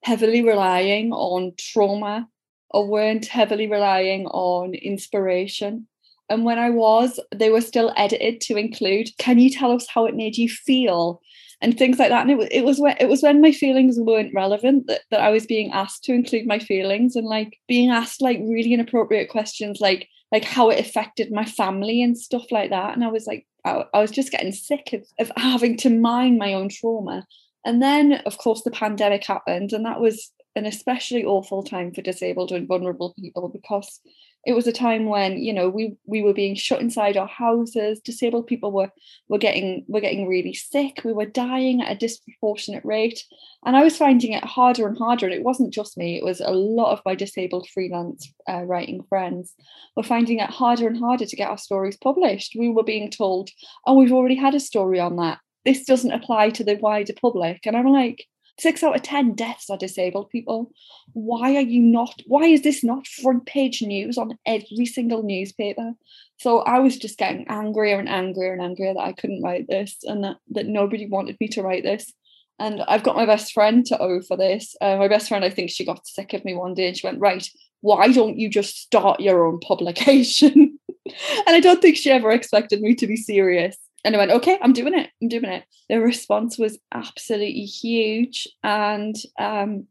heavily 0.04 0.42
relying 0.42 1.12
on 1.12 1.52
trauma 1.58 2.28
or 2.70 2.86
weren't 2.86 3.26
heavily 3.26 3.66
relying 3.66 4.26
on 4.26 4.74
inspiration. 4.74 5.86
And 6.28 6.44
when 6.44 6.58
I 6.58 6.70
was, 6.70 7.18
they 7.34 7.50
were 7.50 7.60
still 7.60 7.92
edited 7.96 8.40
to 8.42 8.56
include, 8.56 9.10
can 9.18 9.40
you 9.40 9.50
tell 9.50 9.72
us 9.72 9.86
how 9.92 10.06
it 10.06 10.14
made 10.14 10.36
you 10.36 10.48
feel? 10.48 11.20
And 11.62 11.76
things 11.76 11.98
like 11.98 12.08
that. 12.08 12.22
And 12.22 12.30
it 12.30 12.38
was 12.38 12.48
it 12.50 12.64
was 12.64 12.80
when 12.80 12.96
it 12.98 13.06
was 13.06 13.22
when 13.22 13.42
my 13.42 13.52
feelings 13.52 13.98
weren't 13.98 14.32
relevant 14.32 14.86
that, 14.86 15.02
that 15.10 15.20
I 15.20 15.28
was 15.30 15.44
being 15.44 15.70
asked 15.72 16.04
to 16.04 16.14
include 16.14 16.46
my 16.46 16.58
feelings 16.58 17.16
and 17.16 17.26
like 17.26 17.58
being 17.68 17.90
asked 17.90 18.22
like 18.22 18.38
really 18.38 18.72
inappropriate 18.72 19.28
questions 19.28 19.78
like 19.78 20.08
like 20.32 20.44
how 20.44 20.70
it 20.70 20.80
affected 20.80 21.32
my 21.32 21.44
family 21.44 22.02
and 22.02 22.16
stuff 22.16 22.50
like 22.50 22.70
that. 22.70 22.94
And 22.94 23.04
I 23.04 23.08
was 23.08 23.26
like, 23.26 23.46
I, 23.64 23.84
I 23.92 24.00
was 24.00 24.10
just 24.10 24.30
getting 24.30 24.52
sick 24.52 24.92
of, 24.92 25.04
of 25.18 25.32
having 25.36 25.76
to 25.78 25.90
mine 25.90 26.38
my 26.38 26.54
own 26.54 26.68
trauma. 26.68 27.26
And 27.64 27.82
then, 27.82 28.14
of 28.24 28.38
course, 28.38 28.62
the 28.62 28.70
pandemic 28.70 29.26
happened, 29.26 29.72
and 29.72 29.84
that 29.84 30.00
was 30.00 30.32
an 30.56 30.66
especially 30.66 31.24
awful 31.24 31.62
time 31.62 31.92
for 31.92 32.02
disabled 32.02 32.52
and 32.52 32.66
vulnerable 32.66 33.14
people 33.18 33.48
because 33.48 34.00
it 34.46 34.54
was 34.54 34.66
a 34.66 34.72
time 34.72 35.06
when 35.06 35.38
you 35.38 35.52
know 35.52 35.68
we 35.68 35.96
we 36.06 36.22
were 36.22 36.32
being 36.32 36.54
shut 36.54 36.80
inside 36.80 37.16
our 37.16 37.26
houses 37.26 38.00
disabled 38.00 38.46
people 38.46 38.72
were 38.72 38.90
were 39.28 39.38
getting 39.38 39.84
were 39.86 40.00
getting 40.00 40.26
really 40.26 40.54
sick 40.54 41.02
we 41.04 41.12
were 41.12 41.26
dying 41.26 41.82
at 41.82 41.92
a 41.92 41.98
disproportionate 41.98 42.84
rate. 42.84 43.22
And 43.64 43.76
i 43.76 43.84
was 43.84 43.96
finding 43.96 44.32
it 44.32 44.44
harder 44.44 44.86
and 44.86 44.96
harder 44.96 45.26
and 45.26 45.34
it 45.34 45.42
wasn't 45.42 45.74
just 45.74 45.98
me 45.98 46.16
it 46.16 46.24
was 46.24 46.40
a 46.40 46.50
lot 46.50 46.92
of 46.92 47.02
my 47.04 47.14
disabled 47.14 47.68
freelance 47.68 48.32
uh, 48.48 48.62
writing 48.62 49.02
friends 49.08 49.54
were 49.96 50.02
finding 50.02 50.38
it 50.38 50.50
harder 50.50 50.86
and 50.86 50.98
harder 50.98 51.26
to 51.26 51.36
get 51.36 51.50
our 51.50 51.58
stories 51.58 51.96
published. 51.96 52.56
We 52.58 52.70
were 52.70 52.84
being 52.84 53.10
told 53.10 53.50
oh 53.86 53.94
we've 53.94 54.12
already 54.12 54.36
had 54.36 54.54
a 54.54 54.60
story 54.60 55.00
on 55.00 55.16
that. 55.16 55.38
This 55.64 55.84
doesn't 55.84 56.12
apply 56.12 56.50
to 56.50 56.64
the 56.64 56.76
wider 56.76 57.12
public. 57.20 57.66
And 57.66 57.76
i'm 57.76 57.86
like 57.86 58.26
six 58.60 58.82
out 58.82 58.94
of 58.94 59.02
10 59.02 59.34
deaths 59.34 59.70
are 59.70 59.76
disabled 59.76 60.30
people. 60.30 60.70
Why 61.12 61.56
are 61.56 61.62
you 61.62 61.80
not? 61.80 62.20
Why 62.26 62.44
is 62.44 62.62
this 62.62 62.84
not 62.84 63.06
front 63.06 63.46
page 63.46 63.82
news 63.82 64.18
on 64.18 64.38
every 64.46 64.86
single 64.86 65.22
newspaper? 65.22 65.92
So 66.38 66.60
I 66.60 66.78
was 66.78 66.96
just 66.96 67.18
getting 67.18 67.46
angrier 67.48 67.98
and 67.98 68.08
angrier 68.08 68.52
and 68.52 68.62
angrier 68.62 68.94
that 68.94 69.00
I 69.00 69.12
couldn't 69.12 69.42
write 69.42 69.66
this 69.68 69.96
and 70.04 70.24
that, 70.24 70.36
that 70.50 70.66
nobody 70.66 71.06
wanted 71.06 71.36
me 71.40 71.48
to 71.48 71.62
write 71.62 71.82
this. 71.82 72.12
And 72.58 72.82
I've 72.82 73.02
got 73.02 73.16
my 73.16 73.26
best 73.26 73.52
friend 73.52 73.84
to 73.86 73.98
owe 73.98 74.20
for 74.20 74.36
this. 74.36 74.76
Uh, 74.80 74.96
my 74.96 75.08
best 75.08 75.28
friend, 75.28 75.44
I 75.44 75.50
think 75.50 75.70
she 75.70 75.86
got 75.86 76.06
sick 76.06 76.34
of 76.34 76.44
me 76.44 76.54
one 76.54 76.74
day 76.74 76.88
and 76.88 76.96
she 76.96 77.06
went, 77.06 77.20
Right, 77.20 77.46
why 77.80 78.12
don't 78.12 78.38
you 78.38 78.50
just 78.50 78.76
start 78.76 79.20
your 79.20 79.46
own 79.46 79.60
publication? 79.60 80.78
and 81.06 81.56
I 81.56 81.60
don't 81.60 81.80
think 81.80 81.96
she 81.96 82.10
ever 82.10 82.30
expected 82.30 82.82
me 82.82 82.94
to 82.96 83.06
be 83.06 83.16
serious 83.16 83.76
and 84.04 84.14
I 84.14 84.18
went, 84.18 84.30
okay, 84.30 84.58
I'm 84.62 84.72
doing 84.72 84.94
it. 84.94 85.10
I'm 85.20 85.28
doing 85.28 85.44
it. 85.44 85.64
The 85.88 86.00
response 86.00 86.58
was 86.58 86.78
absolutely 86.92 87.64
huge. 87.64 88.48
And 88.62 89.14
um, 89.38 89.86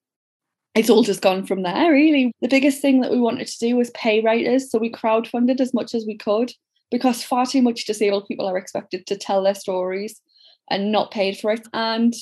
it's 0.76 0.90
all 0.90 1.04
just 1.04 1.22
gone 1.22 1.46
from 1.46 1.64
there, 1.64 1.92
really. 1.92 2.32
The 2.42 2.48
biggest 2.48 2.82
thing 2.82 3.02
that 3.02 3.12
we 3.12 3.20
wanted 3.20 3.48
to 3.48 3.60
do 3.60 3.76
was 3.76 3.92
pay 3.92 4.22
writers. 4.22 4.72
So 4.72 4.80
we 4.80 4.92
crowdfunded 4.92 5.60
as 5.60 5.74
much 5.74 5.94
as 5.94 6.06
we 6.08 6.18
could 6.18 6.52
because 6.92 7.24
far 7.24 7.46
too 7.46 7.62
much 7.62 7.86
disabled 7.86 8.28
people 8.28 8.48
are 8.48 8.58
expected 8.58 9.06
to 9.08 9.18
tell 9.18 9.44
their 9.44 9.56
stories 9.56 10.22
and 10.70 10.92
not 10.92 11.12
paid 11.12 11.38
for 11.38 11.52
it. 11.52 11.68
And 11.74 12.14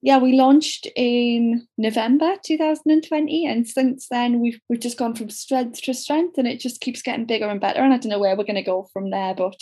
yeah, 0.00 0.18
we 0.18 0.34
launched 0.34 0.86
in 0.94 1.66
November 1.76 2.34
2020, 2.44 3.46
and 3.46 3.66
since 3.66 4.06
then 4.08 4.38
we've 4.38 4.60
we've 4.68 4.78
just 4.78 4.96
gone 4.96 5.16
from 5.16 5.28
strength 5.28 5.82
to 5.82 5.94
strength, 5.94 6.38
and 6.38 6.46
it 6.46 6.60
just 6.60 6.80
keeps 6.80 7.02
getting 7.02 7.26
bigger 7.26 7.48
and 7.48 7.60
better. 7.60 7.80
And 7.80 7.92
I 7.92 7.96
don't 7.96 8.10
know 8.10 8.20
where 8.20 8.36
we're 8.36 8.44
going 8.44 8.54
to 8.54 8.62
go 8.62 8.88
from 8.92 9.10
there, 9.10 9.34
but 9.34 9.56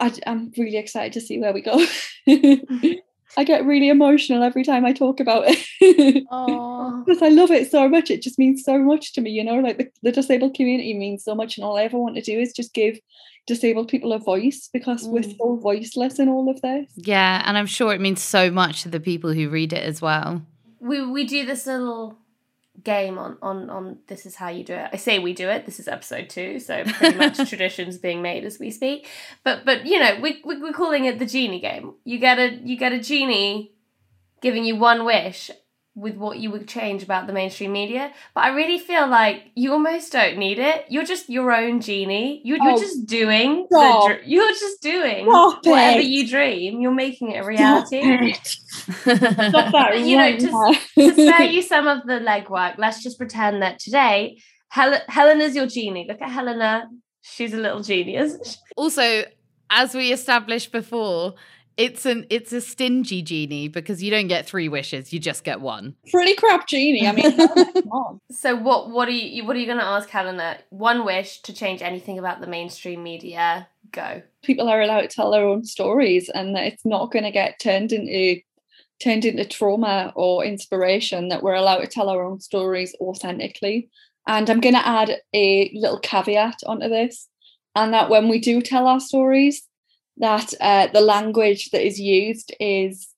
I, 0.00 0.12
am 0.26 0.52
really 0.56 0.76
excited 0.76 1.12
to 1.14 1.20
see 1.20 1.38
where 1.38 1.52
we 1.52 1.60
go. 1.60 1.84
I 3.36 3.44
get 3.44 3.64
really 3.64 3.88
emotional 3.88 4.42
every 4.42 4.62
time 4.62 4.84
I 4.84 4.92
talk 4.92 5.18
about 5.18 5.44
it 5.46 5.58
because 7.06 7.22
I 7.22 7.28
love 7.28 7.50
it 7.50 7.70
so 7.70 7.88
much. 7.88 8.10
It 8.10 8.22
just 8.22 8.38
means 8.38 8.62
so 8.62 8.78
much 8.78 9.14
to 9.14 9.20
me, 9.20 9.30
you 9.30 9.42
know. 9.42 9.56
Like 9.56 9.78
the, 9.78 9.88
the, 10.02 10.12
disabled 10.12 10.54
community 10.54 10.92
means 10.94 11.24
so 11.24 11.34
much, 11.34 11.56
and 11.56 11.64
all 11.64 11.78
I 11.78 11.84
ever 11.84 11.98
want 11.98 12.16
to 12.16 12.22
do 12.22 12.38
is 12.38 12.52
just 12.52 12.74
give 12.74 12.98
disabled 13.46 13.88
people 13.88 14.12
a 14.12 14.18
voice 14.18 14.68
because 14.72 15.06
mm. 15.06 15.12
we're 15.12 15.22
so 15.22 15.58
voiceless 15.62 16.18
in 16.18 16.28
all 16.28 16.50
of 16.50 16.60
this. 16.60 16.92
Yeah, 16.96 17.42
and 17.46 17.56
I'm 17.56 17.66
sure 17.66 17.94
it 17.94 18.00
means 18.00 18.22
so 18.22 18.50
much 18.50 18.82
to 18.82 18.90
the 18.90 19.00
people 19.00 19.32
who 19.32 19.48
read 19.48 19.72
it 19.72 19.82
as 19.82 20.02
well. 20.02 20.42
We 20.80 21.04
we 21.06 21.24
do 21.24 21.46
this 21.46 21.66
little 21.66 22.18
game 22.82 23.18
on 23.18 23.36
on 23.42 23.70
on 23.70 23.98
this 24.06 24.26
is 24.26 24.36
how 24.36 24.48
you 24.48 24.64
do 24.64 24.74
it. 24.74 24.90
I 24.92 24.96
say 24.96 25.18
we 25.18 25.34
do 25.34 25.48
it. 25.48 25.66
This 25.66 25.78
is 25.78 25.88
episode 25.88 26.28
two, 26.28 26.58
so 26.58 26.84
pretty 26.86 27.16
much 27.16 27.36
traditions 27.48 27.98
being 27.98 28.22
made 28.22 28.44
as 28.44 28.58
we 28.58 28.70
speak. 28.70 29.08
But 29.44 29.64
but 29.64 29.86
you 29.86 29.98
know 29.98 30.18
we, 30.20 30.40
we 30.44 30.60
we're 30.60 30.72
calling 30.72 31.04
it 31.04 31.18
the 31.18 31.26
genie 31.26 31.60
game. 31.60 31.94
You 32.04 32.18
get 32.18 32.38
a 32.38 32.54
you 32.54 32.76
get 32.76 32.92
a 32.92 33.00
genie 33.00 33.72
giving 34.40 34.64
you 34.64 34.76
one 34.76 35.04
wish, 35.04 35.50
with 35.94 36.16
what 36.16 36.38
you 36.38 36.50
would 36.50 36.66
change 36.66 37.02
about 37.02 37.26
the 37.26 37.32
mainstream 37.32 37.72
media. 37.72 38.12
But 38.34 38.44
I 38.44 38.54
really 38.54 38.78
feel 38.78 39.06
like 39.08 39.50
you 39.54 39.72
almost 39.72 40.12
don't 40.12 40.38
need 40.38 40.58
it. 40.58 40.86
You're 40.88 41.04
just 41.04 41.28
your 41.28 41.52
own 41.52 41.80
genie. 41.80 42.40
You're, 42.44 42.56
you're 42.62 42.72
oh, 42.72 42.80
just 42.80 43.06
doing 43.06 43.66
the, 43.68 44.18
you're 44.24 44.52
just 44.52 44.80
doing 44.80 45.26
Stop 45.26 45.66
whatever 45.66 46.00
it. 46.00 46.06
you 46.06 46.26
dream. 46.26 46.80
You're 46.80 46.92
making 46.92 47.32
it 47.32 47.44
a 47.44 47.46
reality. 47.46 48.32
Stop 48.82 49.72
that 49.72 50.00
you 50.00 50.16
know, 50.16 50.36
to, 50.38 50.78
to 50.94 51.12
spare 51.12 51.42
you 51.50 51.60
some 51.60 51.86
of 51.86 52.06
the 52.06 52.20
legwork, 52.20 52.78
let's 52.78 53.02
just 53.02 53.18
pretend 53.18 53.60
that 53.62 53.78
today 53.78 54.38
Hel- 54.72 55.02
Helena's 55.08 55.54
your 55.54 55.66
genie. 55.66 56.06
Look 56.08 56.22
at 56.22 56.30
Helena. 56.30 56.88
She's 57.20 57.52
a 57.52 57.58
little 57.58 57.82
genius. 57.82 58.58
Also, 58.74 59.24
as 59.68 59.94
we 59.94 60.12
established 60.12 60.72
before, 60.72 61.34
it's 61.76 62.06
an 62.06 62.26
it's 62.30 62.52
a 62.52 62.60
stingy 62.60 63.22
genie 63.22 63.68
because 63.68 64.02
you 64.02 64.10
don't 64.10 64.28
get 64.28 64.46
three 64.46 64.68
wishes, 64.68 65.12
you 65.12 65.18
just 65.18 65.44
get 65.44 65.60
one. 65.60 65.94
Pretty 66.10 66.34
crap 66.34 66.68
genie. 66.68 67.06
I 67.06 67.12
mean, 67.12 67.38
so 68.30 68.56
what 68.56 68.90
what 68.90 69.08
are 69.08 69.12
you 69.12 69.44
what 69.44 69.56
are 69.56 69.58
you 69.58 69.66
going 69.66 69.78
to 69.78 69.84
ask 69.84 70.08
Helena? 70.08 70.58
One 70.70 71.04
wish 71.04 71.40
to 71.42 71.52
change 71.52 71.82
anything 71.82 72.18
about 72.18 72.40
the 72.40 72.46
mainstream 72.46 73.02
media. 73.02 73.68
Go. 73.90 74.22
People 74.42 74.68
are 74.68 74.80
allowed 74.80 75.02
to 75.02 75.08
tell 75.08 75.30
their 75.30 75.46
own 75.46 75.64
stories, 75.64 76.28
and 76.28 76.54
that 76.56 76.64
it's 76.64 76.84
not 76.84 77.10
going 77.10 77.24
to 77.24 77.30
get 77.30 77.58
turned 77.60 77.92
into 77.92 78.40
turned 79.02 79.24
into 79.24 79.44
trauma 79.44 80.12
or 80.14 80.44
inspiration. 80.44 81.28
That 81.28 81.42
we're 81.42 81.54
allowed 81.54 81.80
to 81.80 81.86
tell 81.86 82.08
our 82.08 82.22
own 82.22 82.40
stories 82.40 82.94
authentically. 83.00 83.88
And 84.26 84.48
I'm 84.48 84.60
going 84.60 84.76
to 84.76 84.86
add 84.86 85.16
a 85.34 85.70
little 85.74 85.98
caveat 85.98 86.60
onto 86.66 86.88
this, 86.88 87.28
and 87.74 87.92
that 87.92 88.10
when 88.10 88.28
we 88.28 88.38
do 88.38 88.60
tell 88.60 88.86
our 88.86 89.00
stories, 89.00 89.66
that 90.16 90.54
uh, 90.60 90.86
the 90.88 91.00
language 91.00 91.70
that 91.70 91.86
is 91.86 91.98
used 91.98 92.54
is 92.60 93.08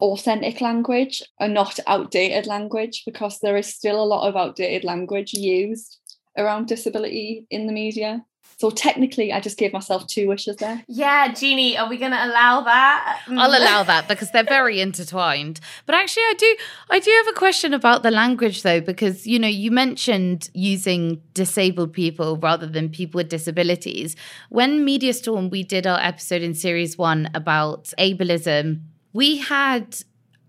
authentic 0.00 0.60
language 0.60 1.22
and 1.38 1.54
not 1.54 1.78
outdated 1.86 2.46
language 2.46 3.02
because 3.04 3.38
there 3.38 3.56
is 3.56 3.74
still 3.74 4.02
a 4.02 4.04
lot 4.04 4.26
of 4.28 4.36
outdated 4.36 4.84
language 4.84 5.32
used 5.34 5.98
around 6.36 6.66
disability 6.66 7.46
in 7.50 7.66
the 7.66 7.72
media. 7.72 8.24
So 8.60 8.68
technically, 8.68 9.32
I 9.32 9.40
just 9.40 9.56
gave 9.56 9.72
myself 9.72 10.06
two 10.06 10.28
wishes 10.28 10.56
there. 10.56 10.84
Yeah, 10.86 11.32
genie, 11.32 11.78
are 11.78 11.88
we 11.88 11.96
going 11.96 12.10
to 12.10 12.22
allow 12.22 12.60
that? 12.60 13.22
I'll 13.26 13.48
allow 13.58 13.84
that 13.84 14.06
because 14.06 14.30
they're 14.32 14.44
very 14.44 14.82
intertwined. 14.82 15.60
But 15.86 15.94
actually, 15.94 16.24
I 16.24 16.34
do, 16.36 16.56
I 16.90 16.98
do 16.98 17.10
have 17.24 17.34
a 17.34 17.38
question 17.38 17.72
about 17.72 18.02
the 18.02 18.10
language 18.10 18.62
though, 18.62 18.82
because 18.82 19.26
you 19.26 19.38
know, 19.38 19.48
you 19.48 19.70
mentioned 19.70 20.50
using 20.52 21.22
disabled 21.32 21.94
people 21.94 22.36
rather 22.36 22.66
than 22.66 22.90
people 22.90 23.20
with 23.20 23.30
disabilities. 23.30 24.14
When 24.50 24.84
Media 24.84 25.14
Storm, 25.14 25.48
we 25.48 25.62
did 25.62 25.86
our 25.86 25.98
episode 25.98 26.42
in 26.42 26.52
series 26.52 26.98
one 26.98 27.30
about 27.32 27.84
ableism. 27.98 28.82
We 29.14 29.38
had 29.38 29.96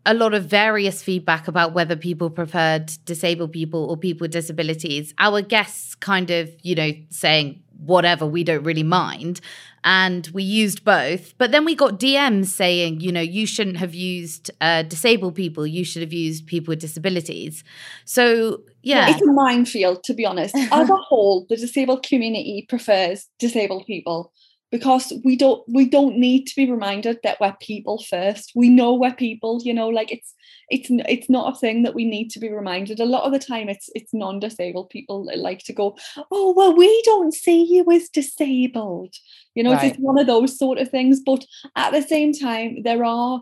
a 0.06 0.14
lot 0.14 0.34
of 0.34 0.46
various 0.46 1.02
feedback 1.02 1.48
about 1.48 1.74
whether 1.74 1.96
people 1.96 2.30
preferred 2.30 2.92
disabled 3.06 3.52
people 3.52 3.86
or 3.90 3.96
people 3.96 4.26
with 4.26 4.32
disabilities. 4.32 5.14
Our 5.18 5.42
guests 5.42 5.96
kind 5.96 6.30
of, 6.32 6.50
you 6.62 6.76
know, 6.76 6.92
saying 7.10 7.62
whatever, 7.86 8.26
we 8.26 8.44
don't 8.44 8.64
really 8.64 8.84
mind. 8.84 9.42
And 9.84 10.28
we 10.34 10.44
used 10.44 10.86
both. 10.86 11.36
But 11.40 11.52
then 11.52 11.66
we 11.66 11.74
got 11.74 12.00
DMs 12.00 12.48
saying, 12.48 13.02
you 13.02 13.12
know, 13.12 13.22
you 13.22 13.48
shouldn't 13.48 13.78
have 13.78 13.96
used 13.96 14.52
uh, 14.62 14.84
disabled 14.84 15.36
people, 15.36 15.66
you 15.66 15.84
should 15.84 16.04
have 16.04 16.14
used 16.14 16.46
people 16.46 16.72
with 16.72 16.80
disabilities. 16.80 17.64
So, 18.06 18.62
yeah. 18.84 19.10
It's 19.10 19.22
a 19.22 19.32
minefield, 19.32 20.04
to 20.04 20.14
be 20.14 20.26
honest. 20.26 20.56
As 20.72 20.90
a 20.90 20.96
whole, 20.96 21.48
the 21.50 21.56
disabled 21.56 22.04
community 22.04 22.66
prefers 22.70 23.28
disabled 23.40 23.86
people. 23.88 24.32
Because 24.72 25.12
we 25.24 25.36
don't 25.36 25.64
we 25.68 25.88
don't 25.88 26.18
need 26.18 26.46
to 26.48 26.56
be 26.56 26.72
reminded 26.72 27.20
that 27.24 27.40
we're 27.42 27.56
people 27.60 28.04
first. 28.10 28.54
We 28.56 28.70
know 28.70 28.94
we're 28.94 29.14
people 29.14 29.62
you 29.64 29.74
know 29.74 29.90
like 29.90 30.12
it's 30.12 30.34
it's 30.70 30.88
it's 30.90 31.30
not 31.30 31.54
a 31.54 31.60
thing 31.60 31.84
that 31.84 31.94
we 31.94 32.06
need 32.06 32.30
to 32.32 32.40
be 32.40 32.50
reminded. 32.52 33.00
A 33.00 33.06
lot 33.06 33.24
of 33.24 33.34
the 33.34 33.40
time 33.40 33.70
it's 33.70 33.90
it's 33.94 34.14
non-disabled 34.14 34.90
people 34.90 35.26
that 35.26 35.38
like 35.40 35.60
to 35.66 35.74
go 35.74 35.98
oh 36.32 36.54
well 36.56 36.76
we 36.76 37.02
don't 37.04 37.34
see 37.34 37.64
you 37.64 37.86
as 37.92 38.10
disabled. 38.10 39.14
You 39.56 39.64
know 39.64 39.74
Right. 39.74 39.92
it's 39.92 39.98
one 40.00 40.18
of 40.18 40.28
those 40.28 40.58
sort 40.58 40.78
of 40.78 40.90
things 40.90 41.20
but 41.26 41.46
at 41.76 41.92
the 41.92 42.02
same 42.02 42.34
time 42.34 42.84
there 42.84 43.04
are 43.04 43.42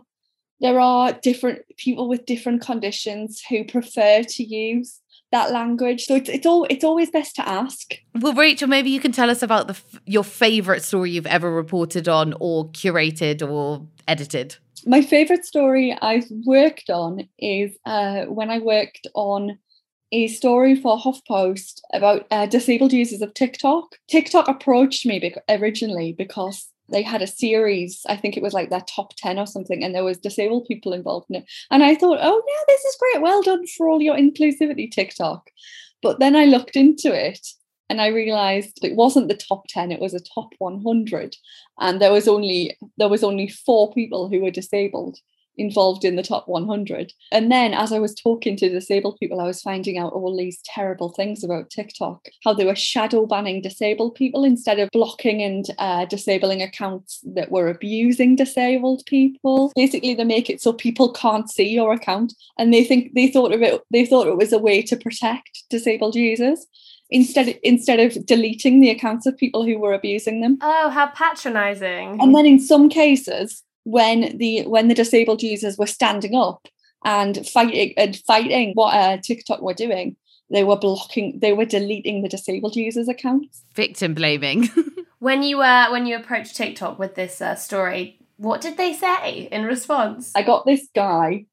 there 0.60 0.80
are 0.80 1.12
different 1.22 1.60
people 1.78 2.08
with 2.08 2.26
different 2.26 2.60
conditions 2.60 3.40
who 3.48 3.64
prefer 3.64 4.22
to 4.22 4.42
use 4.44 5.00
that 5.32 5.52
language 5.52 6.04
so 6.04 6.16
it's 6.16 6.28
it's 6.28 6.46
all 6.46 6.66
it's 6.70 6.84
always 6.84 7.10
best 7.10 7.36
to 7.36 7.48
ask 7.48 7.94
Well, 8.20 8.34
Rachel, 8.34 8.68
maybe 8.68 8.90
you 8.90 9.00
can 9.00 9.12
tell 9.12 9.30
us 9.30 9.42
about 9.42 9.68
the 9.68 9.78
your 10.06 10.24
favorite 10.24 10.82
story 10.82 11.10
you've 11.12 11.26
ever 11.26 11.50
reported 11.50 12.08
on, 12.08 12.34
or 12.40 12.68
curated, 12.70 13.48
or 13.48 13.86
edited. 14.08 14.56
my 14.86 15.02
favorite 15.02 15.44
story 15.44 15.96
I've 16.00 16.28
worked 16.44 16.90
on 16.90 17.28
is 17.38 17.70
uh, 17.86 18.24
when 18.24 18.50
I 18.50 18.58
worked 18.58 19.06
on 19.14 19.58
a 20.12 20.26
story 20.26 20.74
for 20.74 20.98
HuffPost 20.98 21.80
about 21.94 22.26
uh, 22.32 22.46
disabled 22.46 22.92
users 22.92 23.22
of 23.22 23.32
TikTok. 23.34 23.94
TikTok 24.08 24.48
approached 24.48 25.06
me 25.06 25.20
bec- 25.20 25.44
originally 25.48 26.12
because 26.18 26.68
they 26.90 27.02
had 27.02 27.22
a 27.22 27.26
series, 27.26 28.02
I 28.08 28.16
think 28.16 28.36
it 28.36 28.42
was 28.42 28.52
like 28.52 28.70
their 28.70 28.82
top 28.82 29.14
10 29.16 29.38
or 29.38 29.46
something, 29.46 29.82
and 29.82 29.94
there 29.94 30.04
was 30.04 30.18
disabled 30.18 30.66
people 30.66 30.92
involved 30.92 31.26
in 31.30 31.36
it. 31.36 31.50
And 31.70 31.82
I 31.82 31.94
thought, 31.94 32.18
oh 32.20 32.42
yeah, 32.46 32.64
this 32.66 32.84
is 32.84 32.96
great. 32.98 33.22
Well 33.22 33.42
done 33.42 33.66
for 33.66 33.88
all 33.88 34.02
your 34.02 34.16
inclusivity, 34.16 34.90
TikTok. 34.90 35.50
But 36.02 36.18
then 36.18 36.36
I 36.36 36.44
looked 36.46 36.76
into 36.76 37.14
it 37.14 37.46
and 37.88 38.00
I 38.00 38.06
realized 38.06 38.78
it 38.82 38.96
wasn't 38.96 39.28
the 39.28 39.36
top 39.36 39.64
10, 39.68 39.92
it 39.92 40.00
was 40.00 40.14
a 40.14 40.20
top 40.20 40.50
100 40.58 41.36
and 41.80 42.00
there 42.00 42.12
was 42.12 42.28
only 42.28 42.76
there 42.96 43.08
was 43.08 43.24
only 43.24 43.48
four 43.48 43.92
people 43.92 44.28
who 44.28 44.40
were 44.40 44.50
disabled 44.50 45.18
involved 45.60 46.04
in 46.04 46.16
the 46.16 46.22
top 46.22 46.48
100 46.48 47.12
and 47.32 47.50
then 47.52 47.74
as 47.74 47.92
i 47.92 47.98
was 47.98 48.14
talking 48.14 48.56
to 48.56 48.68
disabled 48.68 49.16
people 49.20 49.40
i 49.40 49.46
was 49.46 49.62
finding 49.62 49.98
out 49.98 50.12
all 50.12 50.36
these 50.36 50.60
terrible 50.64 51.10
things 51.10 51.44
about 51.44 51.70
tiktok 51.70 52.26
how 52.44 52.52
they 52.52 52.64
were 52.64 52.74
shadow 52.74 53.26
banning 53.26 53.60
disabled 53.62 54.14
people 54.14 54.44
instead 54.44 54.78
of 54.78 54.88
blocking 54.92 55.42
and 55.42 55.70
uh, 55.78 56.04
disabling 56.06 56.62
accounts 56.62 57.20
that 57.24 57.50
were 57.50 57.68
abusing 57.68 58.36
disabled 58.36 59.02
people. 59.06 59.72
Basically 59.74 60.14
they 60.14 60.24
make 60.24 60.50
it 60.50 60.60
so 60.60 60.72
people 60.72 61.12
can't 61.12 61.50
see 61.50 61.68
your 61.68 61.92
account 61.92 62.34
and 62.58 62.72
they 62.72 62.84
think 62.84 63.14
they 63.14 63.28
thought 63.28 63.52
of 63.52 63.62
it 63.62 63.80
they 63.90 64.04
thought 64.06 64.26
it 64.26 64.36
was 64.36 64.52
a 64.52 64.58
way 64.58 64.82
to 64.82 64.96
protect 64.96 65.64
disabled 65.70 66.14
users 66.14 66.66
instead 67.10 67.58
instead 67.62 68.00
of 68.00 68.24
deleting 68.26 68.80
the 68.80 68.90
accounts 68.90 69.26
of 69.26 69.36
people 69.36 69.64
who 69.64 69.78
were 69.78 69.92
abusing 69.92 70.40
them. 70.40 70.58
Oh, 70.60 70.90
how 70.90 71.08
patronizing. 71.08 72.20
and 72.20 72.34
then 72.34 72.46
in 72.46 72.58
some 72.58 72.88
cases 72.88 73.62
when 73.90 74.36
the 74.38 74.62
when 74.66 74.88
the 74.88 74.94
disabled 74.94 75.42
users 75.42 75.76
were 75.78 75.86
standing 75.86 76.34
up 76.34 76.68
and 77.04 77.46
fighting 77.46 77.94
and 77.96 78.16
fighting 78.26 78.72
what 78.74 78.94
uh, 78.94 79.16
tiktok 79.22 79.60
were 79.62 79.74
doing 79.74 80.16
they 80.50 80.64
were 80.64 80.76
blocking 80.76 81.38
they 81.40 81.52
were 81.52 81.64
deleting 81.64 82.22
the 82.22 82.28
disabled 82.28 82.76
users 82.76 83.08
accounts 83.08 83.64
Victim 83.74 84.14
blaming. 84.14 84.68
when 85.18 85.42
you 85.42 85.60
uh, 85.60 85.88
when 85.90 86.06
you 86.06 86.16
approached 86.16 86.56
TikTok 86.56 86.98
with 86.98 87.14
this 87.14 87.40
uh, 87.40 87.54
story, 87.54 88.18
what 88.36 88.60
did 88.60 88.76
they 88.76 88.92
say 88.92 89.48
in 89.52 89.64
response? 89.64 90.32
i 90.34 90.42
got 90.42 90.66
this 90.66 90.88
guy 90.94 91.46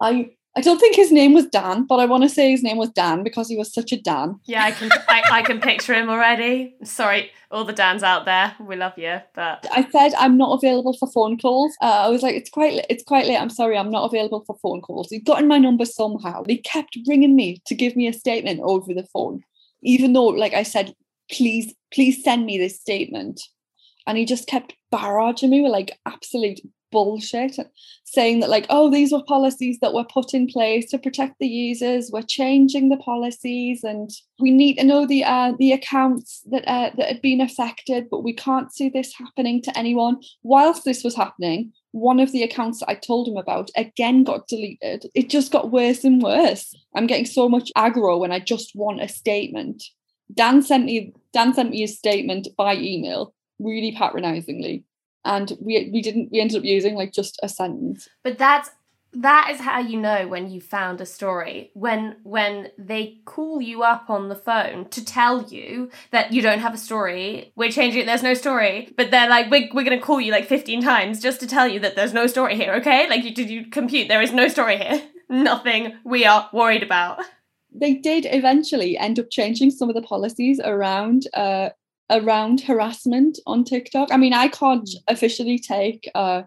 i 0.00 0.30
i 0.56 0.60
don't 0.60 0.78
think 0.78 0.96
his 0.96 1.12
name 1.12 1.34
was 1.34 1.46
dan 1.46 1.84
but 1.84 2.00
i 2.00 2.06
want 2.06 2.22
to 2.22 2.28
say 2.28 2.50
his 2.50 2.62
name 2.62 2.76
was 2.76 2.90
dan 2.90 3.22
because 3.22 3.48
he 3.48 3.56
was 3.56 3.72
such 3.72 3.92
a 3.92 4.00
dan 4.00 4.40
yeah, 4.46 4.64
I 4.64 4.70
can 4.70 4.90
I, 5.08 5.22
I 5.30 5.42
can 5.42 5.60
picture 5.60 5.92
him 5.92 6.08
already. 6.08 6.74
Sorry, 6.84 7.30
all 7.50 7.64
the 7.64 7.72
Dans 7.72 8.02
out 8.02 8.24
there, 8.24 8.54
we 8.60 8.76
love 8.76 8.96
you, 8.96 9.20
but 9.34 9.66
I 9.70 9.88
said 9.90 10.14
I'm 10.14 10.36
not 10.36 10.54
available 10.54 10.96
for 10.96 11.10
phone 11.10 11.38
calls. 11.38 11.74
Uh, 11.82 12.06
I 12.06 12.08
was 12.08 12.22
like, 12.22 12.34
it's 12.34 12.50
quite 12.50 12.84
it's 12.88 13.04
quite 13.04 13.26
late. 13.26 13.38
I'm 13.38 13.50
sorry, 13.50 13.76
I'm 13.76 13.90
not 13.90 14.04
available 14.04 14.44
for 14.46 14.56
phone 14.62 14.80
calls. 14.80 15.10
He 15.10 15.18
got 15.18 15.40
in 15.40 15.48
my 15.48 15.58
number 15.58 15.84
somehow. 15.84 16.42
They 16.42 16.56
kept 16.56 16.96
ringing 17.06 17.34
me 17.34 17.60
to 17.66 17.74
give 17.74 17.96
me 17.96 18.06
a 18.06 18.12
statement 18.12 18.60
over 18.62 18.94
the 18.94 19.06
phone, 19.12 19.42
even 19.82 20.12
though, 20.12 20.26
like 20.26 20.54
I 20.54 20.62
said, 20.62 20.94
please, 21.30 21.74
please 21.92 22.22
send 22.22 22.46
me 22.46 22.58
this 22.58 22.80
statement. 22.80 23.40
And 24.06 24.16
he 24.16 24.24
just 24.24 24.46
kept 24.46 24.74
barraging 24.92 25.48
me 25.48 25.60
with 25.60 25.72
like 25.72 25.98
absolute 26.06 26.60
bullshit, 26.90 27.58
saying 28.04 28.40
that 28.40 28.50
like, 28.50 28.66
oh, 28.70 28.90
these 28.90 29.12
were 29.12 29.22
policies 29.24 29.78
that 29.80 29.94
were 29.94 30.04
put 30.04 30.34
in 30.34 30.46
place 30.46 30.90
to 30.90 30.98
protect 30.98 31.38
the 31.38 31.48
users. 31.48 32.10
We're 32.12 32.22
changing 32.22 32.88
the 32.88 32.96
policies, 32.96 33.84
and 33.84 34.10
we 34.40 34.50
need 34.50 34.74
to 34.78 34.84
know 34.84 35.06
the 35.06 35.24
uh, 35.24 35.52
the 35.58 35.72
accounts 35.72 36.42
that 36.50 36.64
uh, 36.66 36.90
that 36.96 37.08
had 37.08 37.22
been 37.22 37.40
affected, 37.40 38.08
but 38.10 38.24
we 38.24 38.32
can't 38.32 38.72
see 38.72 38.88
this 38.88 39.12
happening 39.18 39.62
to 39.62 39.78
anyone. 39.78 40.18
Whilst 40.42 40.84
this 40.84 41.04
was 41.04 41.16
happening, 41.16 41.72
one 41.92 42.20
of 42.20 42.32
the 42.32 42.42
accounts 42.42 42.80
that 42.80 42.90
I 42.90 42.94
told 42.94 43.28
him 43.28 43.36
about 43.36 43.70
again 43.76 44.24
got 44.24 44.48
deleted. 44.48 45.06
It 45.14 45.30
just 45.30 45.52
got 45.52 45.70
worse 45.70 46.04
and 46.04 46.22
worse. 46.22 46.74
I'm 46.94 47.06
getting 47.06 47.26
so 47.26 47.48
much 47.48 47.70
aggro 47.76 48.18
when 48.18 48.32
I 48.32 48.40
just 48.40 48.72
want 48.74 49.00
a 49.00 49.08
statement. 49.08 49.82
Dan 50.32 50.62
sent 50.62 50.84
me 50.84 51.12
Dan 51.32 51.54
sent 51.54 51.70
me 51.70 51.82
a 51.82 51.88
statement 51.88 52.48
by 52.56 52.76
email, 52.76 53.34
really 53.58 53.92
patronizingly. 53.92 54.84
And 55.26 55.52
we 55.60 55.90
we 55.92 56.00
didn't 56.00 56.30
we 56.32 56.40
ended 56.40 56.56
up 56.58 56.64
using 56.64 56.94
like 56.94 57.12
just 57.12 57.38
a 57.42 57.48
sentence. 57.48 58.08
but 58.22 58.38
that's 58.38 58.70
that 59.12 59.48
is 59.50 59.60
how 59.60 59.78
you 59.78 59.98
know 59.98 60.26
when 60.26 60.50
you 60.50 60.60
found 60.60 61.00
a 61.00 61.06
story 61.06 61.70
when 61.74 62.16
when 62.22 62.68
they 62.76 63.18
call 63.24 63.60
you 63.62 63.82
up 63.82 64.10
on 64.10 64.28
the 64.28 64.34
phone 64.36 64.88
to 64.90 65.04
tell 65.04 65.42
you 65.44 65.90
that 66.10 66.32
you 66.32 66.42
don't 66.42 66.58
have 66.58 66.74
a 66.74 66.78
story 66.78 67.52
we're 67.56 67.70
changing 67.70 68.02
it 68.02 68.06
there's 68.06 68.22
no 68.22 68.34
story 68.34 68.92
but 68.96 69.10
they're 69.10 69.28
like 69.28 69.50
we're, 69.50 69.68
we're 69.72 69.84
going 69.84 69.98
to 69.98 70.04
call 70.04 70.20
you 70.20 70.30
like 70.32 70.46
15 70.46 70.82
times 70.82 71.20
just 71.20 71.40
to 71.40 71.46
tell 71.46 71.66
you 71.66 71.80
that 71.80 71.96
there's 71.96 72.12
no 72.12 72.26
story 72.26 72.56
here 72.56 72.74
okay? 72.74 73.08
Like 73.08 73.24
you 73.24 73.34
did 73.34 73.48
you 73.48 73.66
compute 73.66 74.08
there 74.08 74.22
is 74.22 74.32
no 74.32 74.48
story 74.48 74.76
here? 74.76 75.02
Nothing 75.30 75.94
we 76.04 76.24
are 76.24 76.48
worried 76.52 76.82
about. 76.82 77.20
They 77.72 77.94
did 77.94 78.26
eventually 78.30 78.96
end 78.98 79.18
up 79.18 79.26
changing 79.30 79.70
some 79.70 79.88
of 79.88 79.94
the 79.94 80.02
policies 80.02 80.60
around 80.62 81.26
uh 81.32 81.70
around 82.10 82.60
harassment 82.60 83.38
on 83.46 83.64
TikTok. 83.64 84.12
I 84.12 84.16
mean, 84.16 84.32
I 84.32 84.48
can't 84.48 84.88
officially 85.08 85.58
take 85.58 86.08
uh 86.14 86.42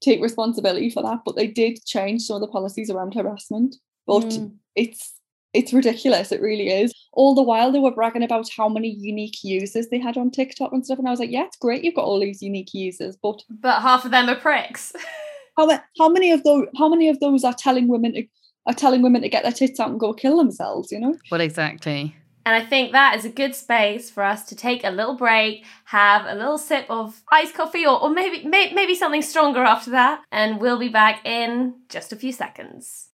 take 0.00 0.20
responsibility 0.22 0.90
for 0.90 1.02
that, 1.02 1.20
but 1.24 1.36
they 1.36 1.46
did 1.46 1.84
change 1.86 2.22
some 2.22 2.36
of 2.36 2.40
the 2.42 2.48
policies 2.48 2.90
around 2.90 3.14
harassment. 3.14 3.76
But 4.06 4.24
Mm. 4.24 4.52
it's 4.76 5.12
it's 5.52 5.72
ridiculous, 5.72 6.32
it 6.32 6.40
really 6.40 6.68
is. 6.68 6.92
All 7.12 7.34
the 7.34 7.42
while 7.42 7.70
they 7.70 7.78
were 7.78 7.94
bragging 7.94 8.24
about 8.24 8.48
how 8.56 8.68
many 8.68 8.88
unique 8.88 9.38
users 9.44 9.86
they 9.88 10.00
had 10.00 10.16
on 10.16 10.30
TikTok 10.32 10.72
and 10.72 10.84
stuff. 10.84 10.98
And 10.98 11.06
I 11.06 11.12
was 11.12 11.20
like, 11.20 11.30
yeah, 11.30 11.44
it's 11.44 11.56
great 11.56 11.84
you've 11.84 11.94
got 11.94 12.04
all 12.06 12.18
these 12.18 12.42
unique 12.42 12.74
users, 12.74 13.16
but 13.22 13.42
but 13.48 13.80
half 13.80 14.04
of 14.04 14.10
them 14.10 14.28
are 14.28 14.34
pricks 14.36 14.92
how, 15.56 15.66
ma- 15.66 15.78
how 15.98 16.08
many 16.08 16.32
of 16.32 16.42
those 16.42 16.66
how 16.76 16.88
many 16.88 17.08
of 17.08 17.20
those 17.20 17.44
are 17.44 17.54
telling 17.54 17.86
women 17.88 18.14
to 18.14 18.24
are 18.66 18.74
telling 18.74 19.02
women 19.02 19.20
to 19.22 19.28
get 19.28 19.42
their 19.42 19.52
tits 19.52 19.78
out 19.78 19.90
and 19.90 20.00
go 20.00 20.12
kill 20.14 20.38
themselves, 20.38 20.90
you 20.90 20.98
know? 20.98 21.14
well, 21.30 21.40
exactly. 21.42 22.16
And 22.46 22.54
I 22.54 22.66
think 22.66 22.92
that 22.92 23.16
is 23.16 23.24
a 23.24 23.30
good 23.30 23.54
space 23.54 24.10
for 24.10 24.22
us 24.22 24.44
to 24.46 24.56
take 24.56 24.84
a 24.84 24.90
little 24.90 25.16
break, 25.16 25.64
have 25.86 26.26
a 26.26 26.34
little 26.34 26.58
sip 26.58 26.84
of 26.90 27.22
iced 27.32 27.54
coffee, 27.54 27.86
or, 27.86 28.02
or 28.02 28.10
maybe 28.10 28.46
may, 28.46 28.72
maybe 28.74 28.94
something 28.94 29.22
stronger 29.22 29.62
after 29.62 29.90
that. 29.92 30.22
And 30.30 30.60
we'll 30.60 30.78
be 30.78 30.90
back 30.90 31.24
in 31.24 31.76
just 31.88 32.12
a 32.12 32.16
few 32.16 32.32
seconds. 32.32 33.08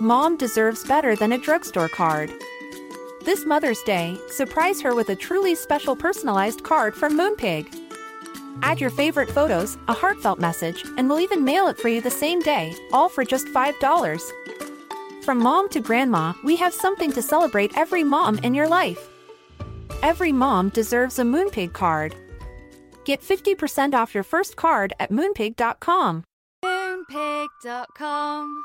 Mom 0.00 0.36
deserves 0.36 0.84
better 0.84 1.16
than 1.16 1.32
a 1.32 1.38
drugstore 1.38 1.88
card. 1.88 2.30
This 3.24 3.44
Mother's 3.44 3.82
Day, 3.82 4.16
surprise 4.28 4.80
her 4.82 4.94
with 4.94 5.08
a 5.08 5.16
truly 5.16 5.56
special 5.56 5.96
personalized 5.96 6.62
card 6.62 6.94
from 6.94 7.18
Moonpig. 7.18 7.66
Add 8.62 8.80
your 8.80 8.90
favorite 8.90 9.30
photos, 9.30 9.76
a 9.88 9.92
heartfelt 9.92 10.38
message, 10.38 10.84
and 10.96 11.08
we'll 11.08 11.20
even 11.20 11.44
mail 11.44 11.66
it 11.66 11.78
for 11.78 11.88
you 11.88 12.00
the 12.00 12.10
same 12.10 12.40
day, 12.40 12.74
all 12.92 13.08
for 13.08 13.24
just 13.24 13.46
$5. 13.48 14.32
From 15.26 15.38
mom 15.38 15.68
to 15.70 15.80
grandma, 15.80 16.34
we 16.44 16.54
have 16.54 16.72
something 16.72 17.10
to 17.10 17.20
celebrate 17.20 17.76
every 17.76 18.04
mom 18.04 18.38
in 18.44 18.54
your 18.54 18.68
life. 18.68 19.08
Every 20.00 20.30
mom 20.30 20.68
deserves 20.68 21.18
a 21.18 21.22
Moonpig 21.22 21.72
card. 21.72 22.14
Get 23.04 23.22
50% 23.22 23.92
off 23.92 24.14
your 24.14 24.22
first 24.22 24.54
card 24.54 24.92
at 25.00 25.10
moonpig.com. 25.10 26.22
Moonpig.com. 26.64 28.64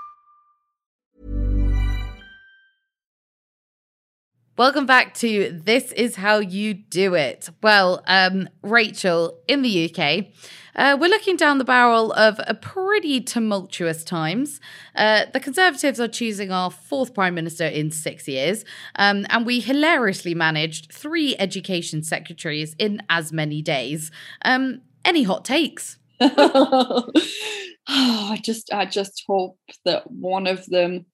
Welcome 4.56 4.86
back 4.86 5.16
to 5.16 5.60
This 5.64 5.92
Is 5.94 6.18
How 6.18 6.38
You 6.38 6.76
Do 6.76 7.16
It. 7.16 7.50
Well, 7.64 8.04
um, 8.06 8.48
Rachel, 8.62 9.40
in 9.48 9.64
the 9.64 9.90
UK, 9.90 10.28
uh, 10.76 10.98
we're 11.00 11.10
looking 11.10 11.36
down 11.36 11.58
the 11.58 11.64
barrel 11.64 12.12
of 12.14 12.40
a 12.48 12.54
pretty 12.54 13.22
tumultuous 13.22 14.04
times. 14.04 14.60
Uh, 14.96 15.26
the 15.34 15.40
Conservatives 15.40 16.00
are 16.00 16.08
choosing 16.08 16.52
our 16.52 16.72
fourth 16.72 17.14
Prime 17.14 17.36
Minister 17.36 17.66
in 17.66 17.92
six 17.92 18.28
years, 18.28 18.66
um, 18.96 19.26
and 19.30 19.46
we 19.46 19.60
hilariously 19.60 20.36
managed 20.36 20.92
three 20.92 21.36
education 21.38 22.04
secretaries 22.04 22.76
in 22.78 23.02
as 23.10 23.32
many 23.32 23.62
days. 23.62 24.12
Um, 24.44 24.82
any 25.04 25.24
hot 25.24 25.46
takes? 25.46 25.98
oh, 26.22 27.10
I 27.88 28.40
just 28.44 28.72
I 28.72 28.86
just 28.86 29.24
hope 29.28 29.58
that 29.86 30.10
one 30.12 30.48
of 30.48 30.66
them 30.68 31.06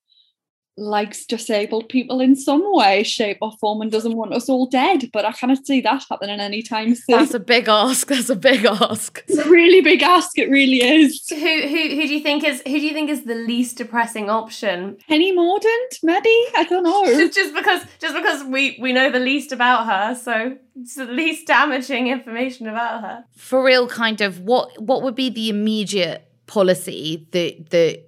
likes 0.77 1.25
disabled 1.25 1.89
people 1.89 2.21
in 2.21 2.35
some 2.35 2.63
way, 2.65 3.03
shape, 3.03 3.39
or 3.41 3.51
form 3.59 3.81
and 3.81 3.91
doesn't 3.91 4.15
want 4.15 4.33
us 4.33 4.47
all 4.47 4.67
dead. 4.67 5.09
But 5.11 5.25
I 5.25 5.31
cannot 5.31 5.65
see 5.65 5.81
that 5.81 6.05
happening 6.09 6.39
anytime 6.39 6.93
soon. 6.95 7.17
That's 7.17 7.33
a 7.33 7.39
big 7.39 7.67
ask. 7.67 8.07
That's 8.07 8.29
a 8.29 8.35
big 8.35 8.65
ask. 8.65 9.23
It's 9.27 9.39
a 9.39 9.49
really 9.49 9.81
big 9.81 10.03
ask. 10.03 10.37
It 10.37 10.49
really 10.49 10.83
is. 10.83 11.27
Who 11.29 11.35
who 11.35 11.67
who 11.67 12.07
do 12.07 12.13
you 12.13 12.21
think 12.21 12.43
is 12.43 12.61
who 12.65 12.79
do 12.79 12.85
you 12.85 12.93
think 12.93 13.09
is 13.09 13.23
the 13.23 13.35
least 13.35 13.77
depressing 13.77 14.29
option? 14.29 14.97
Penny 15.07 15.35
Mordaunt, 15.35 16.03
maybe? 16.03 16.29
I 16.55 16.65
don't 16.69 16.83
know. 16.83 17.05
Just, 17.05 17.35
just 17.35 17.53
because 17.55 17.83
just 17.99 18.15
because 18.15 18.43
we 18.43 18.77
we 18.79 18.93
know 18.93 19.11
the 19.11 19.19
least 19.19 19.51
about 19.51 19.87
her, 19.87 20.15
so 20.15 20.57
it's 20.75 20.95
the 20.95 21.05
least 21.05 21.47
damaging 21.47 22.07
information 22.07 22.67
about 22.67 23.01
her. 23.01 23.25
For 23.35 23.63
real, 23.63 23.87
kind 23.87 24.21
of 24.21 24.41
what 24.41 24.79
what 24.81 25.01
would 25.01 25.15
be 25.15 25.29
the 25.29 25.49
immediate 25.49 26.23
policy 26.45 27.27
that 27.31 27.69
that 27.71 28.06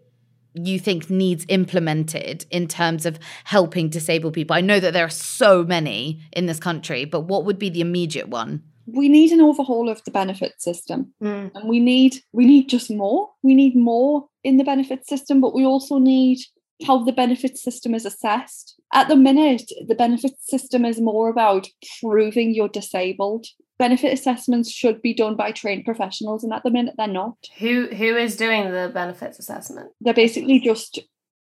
you 0.66 0.80
think 0.80 1.10
needs 1.10 1.46
implemented 1.50 2.46
in 2.50 2.68
terms 2.68 3.06
of 3.06 3.20
helping 3.44 3.90
disabled 3.90 4.34
people? 4.34 4.56
I 4.56 4.62
know 4.62 4.80
that 4.80 4.94
there 4.94 5.06
are 5.06 5.10
so 5.10 5.64
many 5.64 6.22
in 6.34 6.46
this 6.46 6.60
country, 6.60 7.06
but 7.06 7.22
what 7.22 7.46
would 7.46 7.60
be 7.60 7.70
the 7.70 7.82
immediate 7.82 8.30
one? 8.30 8.64
we 8.92 9.08
need 9.08 9.32
an 9.32 9.40
overhaul 9.40 9.88
of 9.88 10.04
the 10.04 10.10
benefit 10.10 10.60
system 10.60 11.14
Mm. 11.22 11.52
and 11.54 11.70
we 11.70 11.80
need 11.80 12.16
we 12.34 12.46
need 12.46 12.70
just 12.70 12.90
more 12.90 13.30
we 13.44 13.54
need 13.54 13.76
more 13.76 14.28
in 14.44 14.58
the 14.58 14.64
benefit 14.64 15.08
system 15.08 15.40
but 15.42 15.54
we 15.54 15.64
also 15.64 16.00
need 16.00 16.40
how 16.86 17.04
the 17.04 17.12
benefit 17.12 17.58
system 17.58 17.94
is 17.94 18.06
assessed. 18.06 18.80
At 18.94 19.08
the 19.08 19.16
minute 19.16 19.72
the 19.88 19.96
benefit 19.96 20.34
system 20.42 20.86
is 20.86 21.00
more 21.00 21.30
about 21.30 21.68
proving 22.00 22.54
you're 22.54 22.70
disabled. 22.70 23.48
Benefit 23.78 24.14
assessments 24.14 24.72
should 24.72 25.02
be 25.02 25.14
done 25.14 25.36
by 25.36 25.52
trained 25.52 25.86
professionals 25.86 26.44
and 26.44 26.54
at 26.54 26.64
the 26.64 26.72
minute 26.72 26.96
they're 26.98 27.08
not. 27.08 27.38
Who 27.60 27.88
who 27.88 28.16
is 28.16 28.36
doing 28.36 28.72
the 28.72 28.92
benefits 28.94 29.40
assessment? 29.40 29.92
they're 30.02 30.14
basically 30.14 30.60
just 30.60 31.00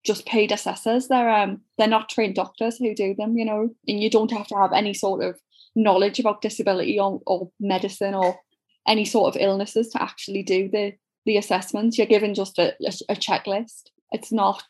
just 0.04 0.26
paid 0.26 0.52
assessors. 0.52 1.08
They're 1.08 1.30
um 1.30 1.62
they're 1.78 1.88
not 1.88 2.08
trained 2.08 2.36
doctors 2.36 2.78
who 2.78 2.94
do 2.94 3.14
them 3.14 3.36
you 3.36 3.44
know 3.44 3.70
and 3.86 4.00
you 4.00 4.10
don't 4.10 4.30
have 4.32 4.46
to 4.48 4.56
have 4.56 4.72
any 4.72 4.94
sort 4.94 5.22
of 5.24 5.40
knowledge 5.74 6.18
about 6.18 6.40
disability 6.40 6.98
or, 6.98 7.20
or 7.26 7.50
medicine 7.60 8.14
or 8.14 8.40
any 8.88 9.04
sort 9.04 9.34
of 9.34 9.40
illnesses 9.40 9.88
to 9.90 10.02
actually 10.02 10.42
do 10.42 10.68
the 10.68 10.92
the 11.26 11.36
assessments. 11.36 11.98
You're 11.98 12.06
given 12.06 12.34
just 12.34 12.58
a, 12.58 12.74
a, 12.84 13.12
a 13.12 13.16
checklist. 13.16 13.90
It's 14.12 14.32
not 14.32 14.62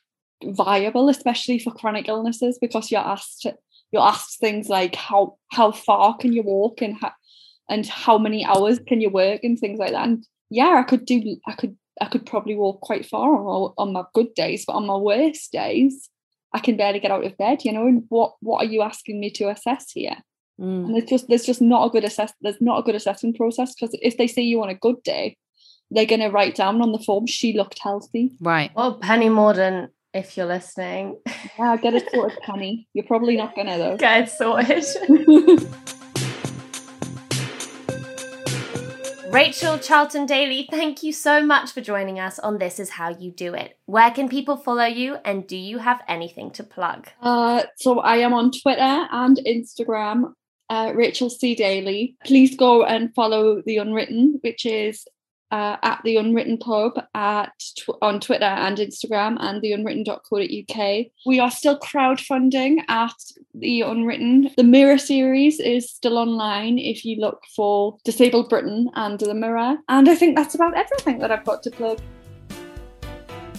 viable 0.44 1.08
especially 1.08 1.58
for 1.58 1.72
chronic 1.72 2.08
illnesses 2.08 2.58
because 2.60 2.90
you're 2.90 3.00
asked 3.00 3.46
you're 3.90 4.02
asked 4.02 4.38
things 4.38 4.68
like 4.68 4.94
how 4.94 5.36
how 5.52 5.72
far 5.72 6.16
can 6.16 6.32
you 6.32 6.42
walk 6.42 6.82
and 6.82 6.96
how 7.00 7.12
and 7.68 7.86
how 7.86 8.18
many 8.18 8.44
hours 8.44 8.78
can 8.86 9.00
you 9.00 9.08
work 9.08 9.40
and 9.42 9.58
things 9.58 9.78
like 9.78 9.92
that 9.92 10.04
and 10.06 10.26
yeah 10.50 10.76
i 10.78 10.82
could 10.82 11.04
do 11.06 11.36
i 11.46 11.52
could 11.52 11.76
i 12.00 12.06
could 12.06 12.26
probably 12.26 12.54
walk 12.54 12.80
quite 12.80 13.06
far 13.06 13.34
on, 13.34 13.72
on 13.78 13.92
my 13.92 14.02
good 14.12 14.32
days 14.34 14.64
but 14.66 14.74
on 14.74 14.86
my 14.86 14.96
worst 14.96 15.52
days 15.52 16.10
i 16.52 16.58
can 16.58 16.76
barely 16.76 17.00
get 17.00 17.10
out 17.10 17.24
of 17.24 17.36
bed 17.38 17.64
you 17.64 17.72
know 17.72 17.86
and 17.86 18.04
what 18.10 18.34
what 18.40 18.62
are 18.62 18.68
you 18.68 18.82
asking 18.82 19.18
me 19.18 19.30
to 19.30 19.48
assess 19.48 19.92
here 19.92 20.16
Mm. 20.58 20.86
and 20.86 20.96
it's 20.96 21.10
just 21.10 21.28
there's 21.28 21.44
just 21.44 21.60
not 21.60 21.84
a 21.84 21.90
good 21.90 22.04
assess 22.04 22.32
there's 22.40 22.62
not 22.62 22.78
a 22.78 22.82
good 22.82 22.94
assessment 22.94 23.36
process 23.36 23.74
because 23.74 23.94
if 24.00 24.16
they 24.16 24.26
see 24.26 24.40
you 24.44 24.62
on 24.62 24.70
a 24.70 24.74
good 24.74 25.02
day 25.02 25.36
they're 25.90 26.06
going 26.06 26.22
to 26.22 26.30
write 26.30 26.54
down 26.54 26.80
on 26.80 26.92
the 26.92 26.98
form 26.98 27.26
she 27.26 27.52
looked 27.52 27.78
healthy 27.82 28.32
Right. 28.40 28.70
Well, 28.74 28.94
Penny 28.94 29.28
Mordaunt, 29.28 29.90
if 30.16 30.36
you're 30.36 30.46
listening, 30.46 31.20
yeah 31.58 31.76
get 31.76 31.94
it 31.94 32.08
sorted 32.12 32.38
penny 32.42 32.88
you're 32.94 33.04
probably 33.04 33.36
not 33.36 33.54
going 33.54 33.66
to 33.66 33.76
though 33.76 33.96
get 33.96 34.24
it 34.24 34.30
sorted. 34.30 34.84
Rachel 39.30 39.76
Charlton 39.78 40.26
Dailey, 40.26 40.66
thank 40.70 41.02
you 41.02 41.12
so 41.12 41.44
much 41.44 41.72
for 41.72 41.82
joining 41.82 42.18
us 42.18 42.38
on 42.38 42.56
This 42.58 42.80
Is 42.80 42.88
How 42.88 43.10
You 43.10 43.32
Do 43.32 43.52
It. 43.52 43.76
Where 43.84 44.10
can 44.10 44.30
people 44.30 44.56
follow 44.56 44.86
you 44.86 45.16
and 45.26 45.46
do 45.46 45.56
you 45.58 45.76
have 45.76 46.00
anything 46.08 46.52
to 46.52 46.62
plug? 46.62 47.08
Uh, 47.20 47.64
so 47.76 47.98
I 47.98 48.18
am 48.18 48.32
on 48.32 48.50
Twitter 48.50 48.80
and 49.10 49.36
Instagram, 49.46 50.32
uh, 50.70 50.92
Rachel 50.94 51.28
C 51.28 51.54
Dailey. 51.54 52.14
Please 52.24 52.56
go 52.56 52.84
and 52.84 53.14
follow 53.14 53.60
the 53.66 53.76
Unwritten, 53.76 54.38
which 54.42 54.64
is 54.64 55.06
uh, 55.50 55.76
at 55.82 56.00
the 56.04 56.16
Unwritten 56.16 56.58
Pub 56.58 56.92
at 57.14 57.52
tw- 57.78 57.98
on 58.02 58.20
Twitter 58.20 58.44
and 58.44 58.78
Instagram, 58.78 59.36
and 59.40 59.62
the 59.62 59.72
Unwritten.co.uk. 59.72 61.06
We 61.26 61.40
are 61.40 61.50
still 61.50 61.78
crowdfunding 61.78 62.78
at 62.88 63.14
the 63.54 63.82
Unwritten. 63.82 64.50
The 64.56 64.64
Mirror 64.64 64.98
series 64.98 65.60
is 65.60 65.90
still 65.90 66.18
online 66.18 66.78
if 66.78 67.04
you 67.04 67.20
look 67.20 67.42
for 67.54 67.96
Disabled 68.04 68.48
Britain 68.48 68.90
and 68.94 69.18
the 69.18 69.34
Mirror. 69.34 69.78
And 69.88 70.08
I 70.08 70.14
think 70.14 70.36
that's 70.36 70.54
about 70.54 70.76
everything 70.76 71.18
that 71.18 71.30
I've 71.30 71.44
got 71.44 71.62
to 71.64 71.70
plug. 71.70 72.00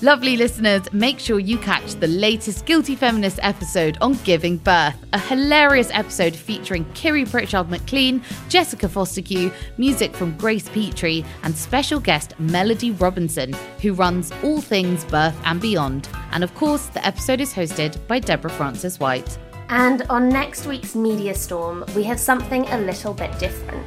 Lovely 0.03 0.37
listeners, 0.37 0.83
make 0.93 1.17
sure 1.17 1.39
you 1.39 1.57
catch 1.57 1.95
the 1.95 2.07
latest 2.07 2.67
Guilty 2.67 2.95
Feminist 2.95 3.39
episode 3.41 3.97
on 3.99 4.13
giving 4.23 4.57
birth, 4.57 4.95
a 5.11 5.17
hilarious 5.17 5.89
episode 5.91 6.35
featuring 6.35 6.85
Kiri 6.93 7.25
Pritchard 7.25 7.71
McLean, 7.71 8.21
Jessica 8.47 8.87
Fostekew, 8.87 9.51
music 9.79 10.15
from 10.15 10.37
Grace 10.37 10.69
Petrie, 10.69 11.25
and 11.41 11.57
special 11.57 11.99
guest 11.99 12.39
Melody 12.39 12.91
Robinson, 12.91 13.53
who 13.81 13.93
runs 13.93 14.31
all 14.43 14.61
things 14.61 15.03
birth 15.05 15.35
and 15.45 15.59
beyond. 15.59 16.07
And 16.31 16.43
of 16.43 16.53
course, 16.53 16.85
the 16.87 17.03
episode 17.03 17.41
is 17.41 17.51
hosted 17.51 17.97
by 18.07 18.19
Deborah 18.19 18.51
Frances 18.51 18.99
White. 18.99 19.39
And 19.69 20.03
on 20.03 20.29
next 20.29 20.67
week's 20.67 20.93
Media 20.93 21.33
Storm, 21.33 21.83
we 21.95 22.03
have 22.03 22.19
something 22.19 22.67
a 22.67 22.77
little 22.81 23.15
bit 23.15 23.37
different. 23.39 23.83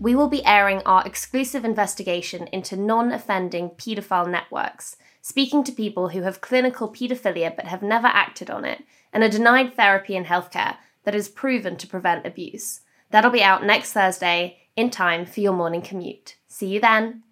We 0.00 0.14
will 0.14 0.28
be 0.28 0.44
airing 0.46 0.82
our 0.86 1.04
exclusive 1.04 1.64
investigation 1.64 2.46
into 2.52 2.76
non 2.76 3.10
offending 3.12 3.70
paedophile 3.70 4.30
networks, 4.30 4.96
speaking 5.20 5.64
to 5.64 5.72
people 5.72 6.10
who 6.10 6.22
have 6.22 6.40
clinical 6.40 6.88
paedophilia 6.88 7.54
but 7.54 7.66
have 7.66 7.82
never 7.82 8.06
acted 8.06 8.48
on 8.48 8.64
it 8.64 8.84
and 9.12 9.24
are 9.24 9.28
denied 9.28 9.74
therapy 9.74 10.16
and 10.16 10.26
healthcare 10.26 10.76
that 11.04 11.14
is 11.14 11.28
proven 11.28 11.76
to 11.76 11.86
prevent 11.86 12.26
abuse. 12.26 12.82
That'll 13.10 13.30
be 13.30 13.42
out 13.42 13.64
next 13.64 13.92
Thursday 13.92 14.58
in 14.76 14.90
time 14.90 15.26
for 15.26 15.40
your 15.40 15.52
morning 15.52 15.82
commute. 15.82 16.36
See 16.46 16.68
you 16.68 16.80
then. 16.80 17.24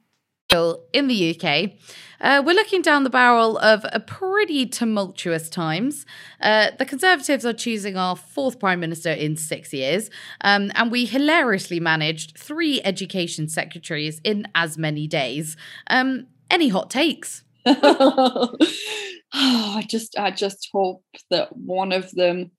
In 0.50 1.08
the 1.08 1.34
UK. 1.34 1.72
Uh, 2.20 2.42
we're 2.44 2.54
looking 2.54 2.80
down 2.80 3.04
the 3.04 3.10
barrel 3.10 3.58
of 3.58 3.84
a 3.92 4.00
pretty 4.00 4.66
tumultuous 4.66 5.50
times. 5.50 6.06
Uh, 6.40 6.70
the 6.78 6.86
Conservatives 6.86 7.44
are 7.44 7.52
choosing 7.52 7.96
our 7.96 8.16
fourth 8.16 8.58
Prime 8.58 8.80
Minister 8.80 9.10
in 9.10 9.36
six 9.36 9.72
years, 9.72 10.08
um, 10.40 10.70
and 10.74 10.90
we 10.90 11.04
hilariously 11.04 11.80
managed 11.80 12.38
three 12.38 12.80
education 12.84 13.48
secretaries 13.48 14.20
in 14.24 14.46
as 14.54 14.78
many 14.78 15.06
days. 15.06 15.56
Um, 15.88 16.26
any 16.50 16.68
hot 16.68 16.90
takes? 16.90 17.42
oh, 17.66 18.56
I 19.34 19.84
just 19.88 20.16
I 20.18 20.30
just 20.30 20.68
hope 20.72 21.02
that 21.30 21.54
one 21.56 21.92
of 21.92 22.10
them 22.12 22.52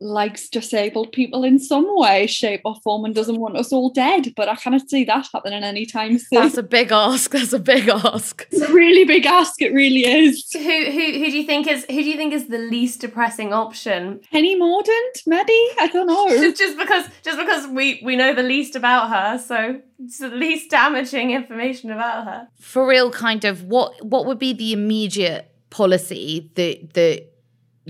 likes 0.00 0.48
disabled 0.48 1.12
people 1.12 1.44
in 1.44 1.58
some 1.58 1.86
way, 1.90 2.26
shape, 2.26 2.62
or 2.64 2.76
form 2.82 3.04
and 3.04 3.14
doesn't 3.14 3.38
want 3.38 3.56
us 3.56 3.72
all 3.72 3.90
dead. 3.90 4.32
But 4.34 4.48
I 4.48 4.56
cannot 4.56 4.88
see 4.88 5.04
that 5.04 5.28
happening 5.32 5.62
anytime 5.62 6.18
soon. 6.18 6.42
That's 6.42 6.56
a 6.56 6.62
big 6.62 6.90
ask. 6.90 7.30
That's 7.30 7.52
a 7.52 7.58
big 7.58 7.88
ask. 7.88 8.46
it's 8.50 8.62
a 8.62 8.72
really 8.72 9.04
big 9.04 9.26
ask, 9.26 9.60
it 9.60 9.72
really 9.72 10.06
is. 10.06 10.50
Who 10.52 10.60
who 10.60 10.90
who 10.90 11.30
do 11.30 11.38
you 11.38 11.44
think 11.44 11.66
is 11.66 11.84
who 11.88 12.02
do 12.02 12.10
you 12.10 12.16
think 12.16 12.32
is 12.32 12.48
the 12.48 12.58
least 12.58 13.00
depressing 13.00 13.52
option? 13.52 14.20
Penny 14.32 14.58
Mordaunt, 14.58 15.26
maybe? 15.26 15.52
I 15.78 15.88
don't 15.92 16.06
know. 16.06 16.28
Just, 16.28 16.58
just 16.58 16.78
because 16.78 17.06
just 17.22 17.38
because 17.38 17.66
we 17.68 18.00
we 18.04 18.16
know 18.16 18.34
the 18.34 18.42
least 18.42 18.76
about 18.76 19.10
her, 19.10 19.38
so 19.38 19.80
it's 19.98 20.18
the 20.18 20.28
least 20.28 20.70
damaging 20.70 21.32
information 21.32 21.90
about 21.90 22.24
her. 22.24 22.48
For 22.58 22.86
real, 22.86 23.10
kind 23.10 23.44
of 23.44 23.64
what 23.64 24.04
what 24.04 24.26
would 24.26 24.38
be 24.38 24.52
the 24.52 24.72
immediate 24.72 25.50
policy 25.70 26.50
that 26.54 26.94
that 26.94 27.29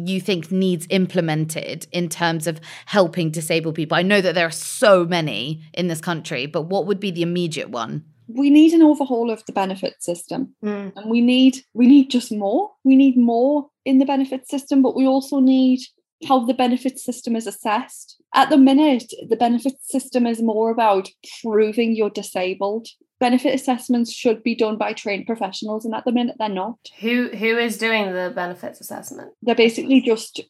you 0.06 0.20
think 0.20 0.50
needs 0.50 0.86
implemented 0.90 1.86
in 1.92 2.08
terms 2.08 2.46
of 2.46 2.60
helping 2.86 3.30
disabled 3.30 3.74
people? 3.74 3.96
I 3.96 4.02
know 4.02 4.20
that 4.20 4.34
there 4.34 4.46
are 4.46 4.50
so 4.50 5.04
many 5.04 5.62
in 5.74 5.88
this 5.88 6.00
country, 6.00 6.46
but 6.46 6.62
what 6.62 6.86
would 6.86 7.00
be 7.00 7.10
the 7.10 7.22
immediate 7.22 7.70
one? 7.70 8.04
we 8.34 8.50
need 8.50 8.72
an 8.72 8.82
overhaul 8.82 9.30
of 9.30 9.44
the 9.46 9.52
benefit 9.52 10.02
system. 10.02 10.54
Mm. 10.64 10.92
and 10.96 11.10
we 11.10 11.20
need 11.20 11.58
we 11.74 11.86
need 11.86 12.10
just 12.10 12.32
more 12.32 12.70
we 12.84 12.96
need 12.96 13.16
more 13.16 13.68
in 13.84 13.98
the 13.98 14.04
benefit 14.04 14.48
system 14.48 14.82
but 14.82 14.96
we 14.96 15.06
also 15.06 15.40
need 15.40 15.80
how 16.28 16.44
the 16.44 16.54
benefit 16.54 16.98
system 16.98 17.34
is 17.34 17.46
assessed 17.46 18.20
at 18.34 18.50
the 18.50 18.58
minute 18.58 19.12
the 19.28 19.36
benefit 19.36 19.74
system 19.82 20.26
is 20.26 20.42
more 20.42 20.70
about 20.70 21.08
proving 21.42 21.94
you're 21.94 22.10
disabled 22.10 22.86
benefit 23.20 23.54
assessments 23.54 24.10
should 24.12 24.42
be 24.42 24.54
done 24.54 24.78
by 24.78 24.94
trained 24.94 25.26
professionals 25.26 25.84
and 25.84 25.94
at 25.94 26.04
the 26.04 26.12
minute 26.12 26.36
they're 26.38 26.48
not. 26.48 26.78
Who 27.00 27.28
who 27.28 27.58
is 27.58 27.78
doing 27.78 28.12
the 28.12 28.32
benefits 28.34 28.80
assessment? 28.80 29.32
they're 29.42 29.54
basically 29.54 30.00
just 30.00 30.40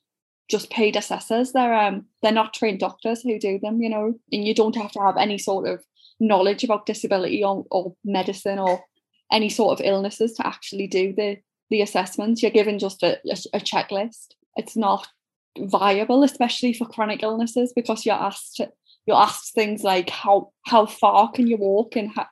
just 0.49 0.71
paid 0.71 0.97
assessors. 0.97 1.53
They're 1.53 1.75
um 1.75 2.07
they're 2.23 2.33
not 2.33 2.55
trained 2.55 2.79
doctors 2.79 3.23
who 3.23 3.39
do 3.39 3.59
them 3.59 3.83
you 3.83 3.91
know 3.91 4.15
and 4.33 4.47
you 4.47 4.55
don't 4.55 4.77
have 4.77 4.93
to 4.93 5.01
have 5.01 5.17
any 5.17 5.37
sort 5.37 5.69
of 5.69 5.85
knowledge 6.21 6.65
about 6.65 6.87
disability 6.87 7.43
or, 7.43 7.65
or 7.71 7.95
medicine 8.05 8.59
or 8.59 8.85
any 9.33 9.49
sort 9.49 9.79
of 9.79 9.87
illnesses 9.87 10.35
to 10.35 10.47
actually 10.47 10.87
do 10.87 11.13
the 11.15 11.39
the 11.71 11.83
assessments. 11.83 12.43
You're 12.43 12.51
given 12.51 12.79
just 12.79 13.03
a, 13.03 13.19
a, 13.29 13.59
a 13.59 13.61
checklist. 13.61 14.35
It's 14.57 14.77
not 14.77 15.09
viable 15.59 16.23
especially 16.23 16.73
for 16.73 16.87
chronic 16.87 17.25
illnesses 17.25 17.73
because 17.75 18.07
you're 18.07 18.15
asked 18.15 18.61
you're 19.07 19.17
asked 19.17 19.53
things 19.53 19.83
like 19.83 20.09
how 20.09 20.53
how 20.67 20.87
far 20.87 21.31
can 21.33 21.49
you 21.49 21.57
walk 21.57 21.97
and 21.97 22.11
how 22.15 22.27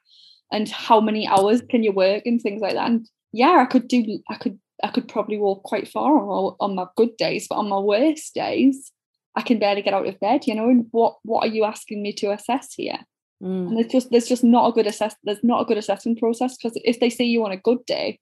and 0.53 0.69
how 0.69 1.01
many 1.01 1.27
hours 1.27 1.61
can 1.69 1.83
you 1.83 1.93
work 1.93 2.23
and 2.27 2.41
things 2.41 2.61
like 2.61 2.75
that 2.75 2.89
and 2.89 3.09
yeah 3.33 3.59
i 3.61 3.65
could 3.65 3.89
do 3.89 4.21
i 4.31 4.35
could 4.37 4.59
I 4.83 4.89
could 4.89 5.09
probably 5.09 5.39
walk 5.39 5.65
quite 5.65 5.89
far 5.89 6.19
on 6.19 6.27
my, 6.27 6.57
on 6.61 6.75
my 6.77 6.87
good 6.97 7.17
days, 7.17 7.47
but 7.49 7.57
on 7.57 7.69
my 7.69 7.79
worst 7.79 8.35
days, 8.35 8.93
I 9.35 9.43
can 9.43 9.59
barely 9.59 9.83
get 9.83 9.95
out 9.95 10.07
of 10.07 10.21
bed. 10.21 10.47
You 10.47 10.55
know, 10.55 10.69
and 10.69 10.87
what 10.93 11.17
what 11.25 11.45
are 11.45 11.51
you 11.51 11.65
asking 11.65 12.03
me 12.03 12.13
to 12.15 12.33
assess 12.33 12.75
here? 12.75 12.99
Mm. 13.43 13.69
And 13.69 13.77
there's 13.77 13.91
just 13.91 14.11
there's 14.11 14.29
just 14.29 14.45
not 14.45 14.69
a 14.69 14.73
good 14.73 14.87
assess 14.87 15.15
there's 15.25 15.43
not 15.43 15.63
a 15.63 15.65
good 15.65 15.79
assessment 15.79 16.19
process 16.19 16.57
because 16.57 16.81
if 16.85 17.01
they 17.01 17.11
see 17.11 17.25
you 17.25 17.45
on 17.45 17.53
a 17.53 17.57
good 17.57 17.85
day, 17.87 18.21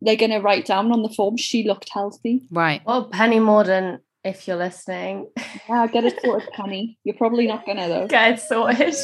they're 0.00 0.16
gonna 0.16 0.40
write 0.40 0.66
down 0.66 0.92
on 0.92 1.02
the 1.02 1.08
form 1.08 1.36
she 1.36 1.64
looked 1.64 1.88
healthy. 1.92 2.42
Right. 2.50 2.82
Well, 2.86 3.08
Penny 3.08 3.40
Mordaunt, 3.40 3.98
if 4.24 4.46
you're 4.46 4.56
listening, 4.56 5.28
Yeah, 5.68 5.86
get 5.88 6.04
it 6.04 6.20
sorted, 6.24 6.48
Penny. 6.52 6.98
You're 7.04 7.16
probably 7.16 7.46
not 7.48 7.66
gonna 7.66 7.88
though. 7.88 8.06
get 8.06 8.34
it 8.34 8.40
sorted. 8.40 8.94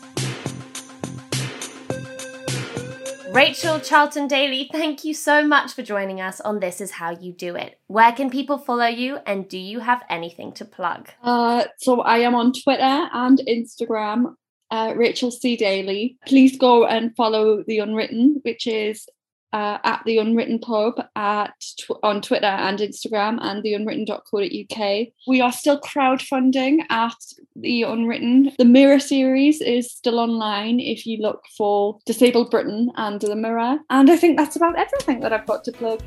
Rachel 3.37 3.79
Charlton 3.79 4.27
Dailey, 4.27 4.67
thank 4.71 5.03
you 5.03 5.13
so 5.13 5.45
much 5.45 5.73
for 5.73 5.83
joining 5.83 6.19
us 6.19 6.41
on 6.41 6.59
This 6.59 6.81
Is 6.81 6.89
How 6.89 7.11
You 7.11 7.31
Do 7.31 7.55
It. 7.55 7.79
Where 7.85 8.11
can 8.11 8.31
people 8.31 8.57
follow 8.57 8.87
you 8.87 9.19
and 9.27 9.47
do 9.47 9.59
you 9.59 9.79
have 9.79 10.01
anything 10.09 10.53
to 10.53 10.65
plug? 10.65 11.09
Uh, 11.21 11.65
so 11.77 12.01
I 12.01 12.17
am 12.17 12.33
on 12.33 12.51
Twitter 12.51 12.81
and 13.13 13.39
Instagram, 13.47 14.33
uh, 14.71 14.95
Rachel 14.97 15.29
C 15.29 15.55
Dailey. 15.55 16.15
Please 16.25 16.57
go 16.57 16.87
and 16.87 17.15
follow 17.15 17.63
the 17.67 17.77
Unwritten, 17.77 18.41
which 18.41 18.65
is 18.65 19.07
uh, 19.53 19.77
at 19.83 20.01
the 20.05 20.17
Unwritten 20.17 20.59
Pub 20.59 20.93
at 21.15 21.53
tw- 21.79 21.99
on 22.03 22.21
Twitter 22.21 22.45
and 22.45 22.79
Instagram, 22.79 23.37
and 23.41 23.63
the 23.63 23.73
Unwritten.co.uk. 23.73 25.07
We 25.27 25.41
are 25.41 25.51
still 25.51 25.79
crowdfunding 25.79 26.79
at 26.89 27.15
the 27.55 27.83
Unwritten. 27.83 28.51
The 28.57 28.65
Mirror 28.65 28.99
series 28.99 29.61
is 29.61 29.91
still 29.91 30.19
online 30.19 30.79
if 30.79 31.05
you 31.05 31.21
look 31.21 31.43
for 31.57 31.99
Disabled 32.05 32.51
Britain 32.51 32.91
and 32.95 33.19
the 33.19 33.35
Mirror. 33.35 33.79
And 33.89 34.09
I 34.09 34.17
think 34.17 34.37
that's 34.37 34.55
about 34.55 34.77
everything 34.77 35.21
that 35.21 35.33
I've 35.33 35.45
got 35.45 35.63
to 35.65 35.71
plug. 35.71 36.01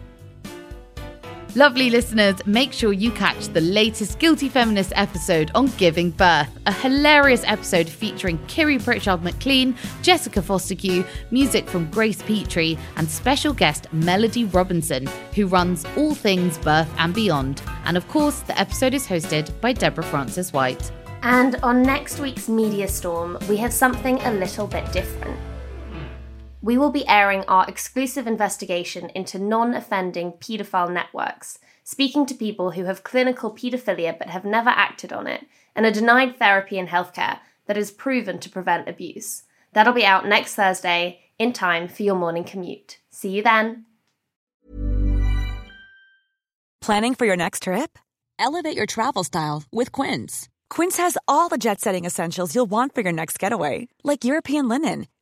Lovely 1.56 1.90
listeners, 1.90 2.36
make 2.46 2.72
sure 2.72 2.92
you 2.92 3.10
catch 3.10 3.48
the 3.48 3.60
latest 3.60 4.20
Guilty 4.20 4.48
Feminist 4.48 4.92
episode 4.94 5.50
on 5.56 5.66
giving 5.78 6.10
birth, 6.12 6.48
a 6.66 6.72
hilarious 6.72 7.42
episode 7.44 7.88
featuring 7.88 8.38
Kiri 8.46 8.78
Pritchard 8.78 9.24
McLean, 9.24 9.74
Jessica 10.00 10.40
Fostekew, 10.42 11.04
music 11.32 11.68
from 11.68 11.90
Grace 11.90 12.22
Petrie, 12.22 12.78
and 12.96 13.10
special 13.10 13.52
guest 13.52 13.92
Melody 13.92 14.44
Robinson, 14.44 15.08
who 15.34 15.48
runs 15.48 15.84
all 15.96 16.14
things 16.14 16.56
birth 16.58 16.92
and 16.98 17.12
beyond. 17.12 17.62
And 17.84 17.96
of 17.96 18.06
course, 18.06 18.40
the 18.40 18.56
episode 18.58 18.94
is 18.94 19.08
hosted 19.08 19.50
by 19.60 19.72
Deborah 19.72 20.04
Frances 20.04 20.52
White. 20.52 20.92
And 21.22 21.56
on 21.64 21.82
next 21.82 22.20
week's 22.20 22.48
Media 22.48 22.86
Storm, 22.86 23.36
we 23.48 23.56
have 23.56 23.72
something 23.72 24.20
a 24.20 24.32
little 24.32 24.68
bit 24.68 24.90
different. 24.92 25.36
We 26.62 26.76
will 26.76 26.90
be 26.90 27.08
airing 27.08 27.44
our 27.44 27.66
exclusive 27.66 28.26
investigation 28.26 29.10
into 29.14 29.38
non 29.38 29.74
offending 29.74 30.32
paedophile 30.32 30.92
networks, 30.92 31.58
speaking 31.84 32.26
to 32.26 32.34
people 32.34 32.72
who 32.72 32.84
have 32.84 33.02
clinical 33.02 33.50
paedophilia 33.50 34.18
but 34.18 34.28
have 34.28 34.44
never 34.44 34.70
acted 34.70 35.12
on 35.12 35.26
it 35.26 35.46
and 35.74 35.86
are 35.86 35.90
denied 35.90 36.36
therapy 36.36 36.78
and 36.78 36.88
healthcare 36.88 37.38
that 37.66 37.78
is 37.78 37.90
proven 37.90 38.38
to 38.40 38.50
prevent 38.50 38.88
abuse. 38.88 39.44
That'll 39.72 39.94
be 39.94 40.04
out 40.04 40.26
next 40.26 40.54
Thursday 40.54 41.20
in 41.38 41.52
time 41.52 41.88
for 41.88 42.02
your 42.02 42.16
morning 42.16 42.44
commute. 42.44 42.98
See 43.08 43.30
you 43.30 43.42
then. 43.42 43.86
Planning 46.80 47.14
for 47.14 47.26
your 47.26 47.36
next 47.36 47.62
trip? 47.62 47.98
Elevate 48.38 48.76
your 48.76 48.86
travel 48.86 49.22
style 49.24 49.62
with 49.70 49.92
Quince. 49.92 50.48
Quince 50.68 50.96
has 50.96 51.16
all 51.28 51.48
the 51.48 51.58
jet 51.58 51.80
setting 51.80 52.04
essentials 52.04 52.54
you'll 52.54 52.66
want 52.66 52.94
for 52.94 53.02
your 53.02 53.12
next 53.12 53.38
getaway, 53.38 53.88
like 54.02 54.24
European 54.24 54.68
linen, 54.68 55.06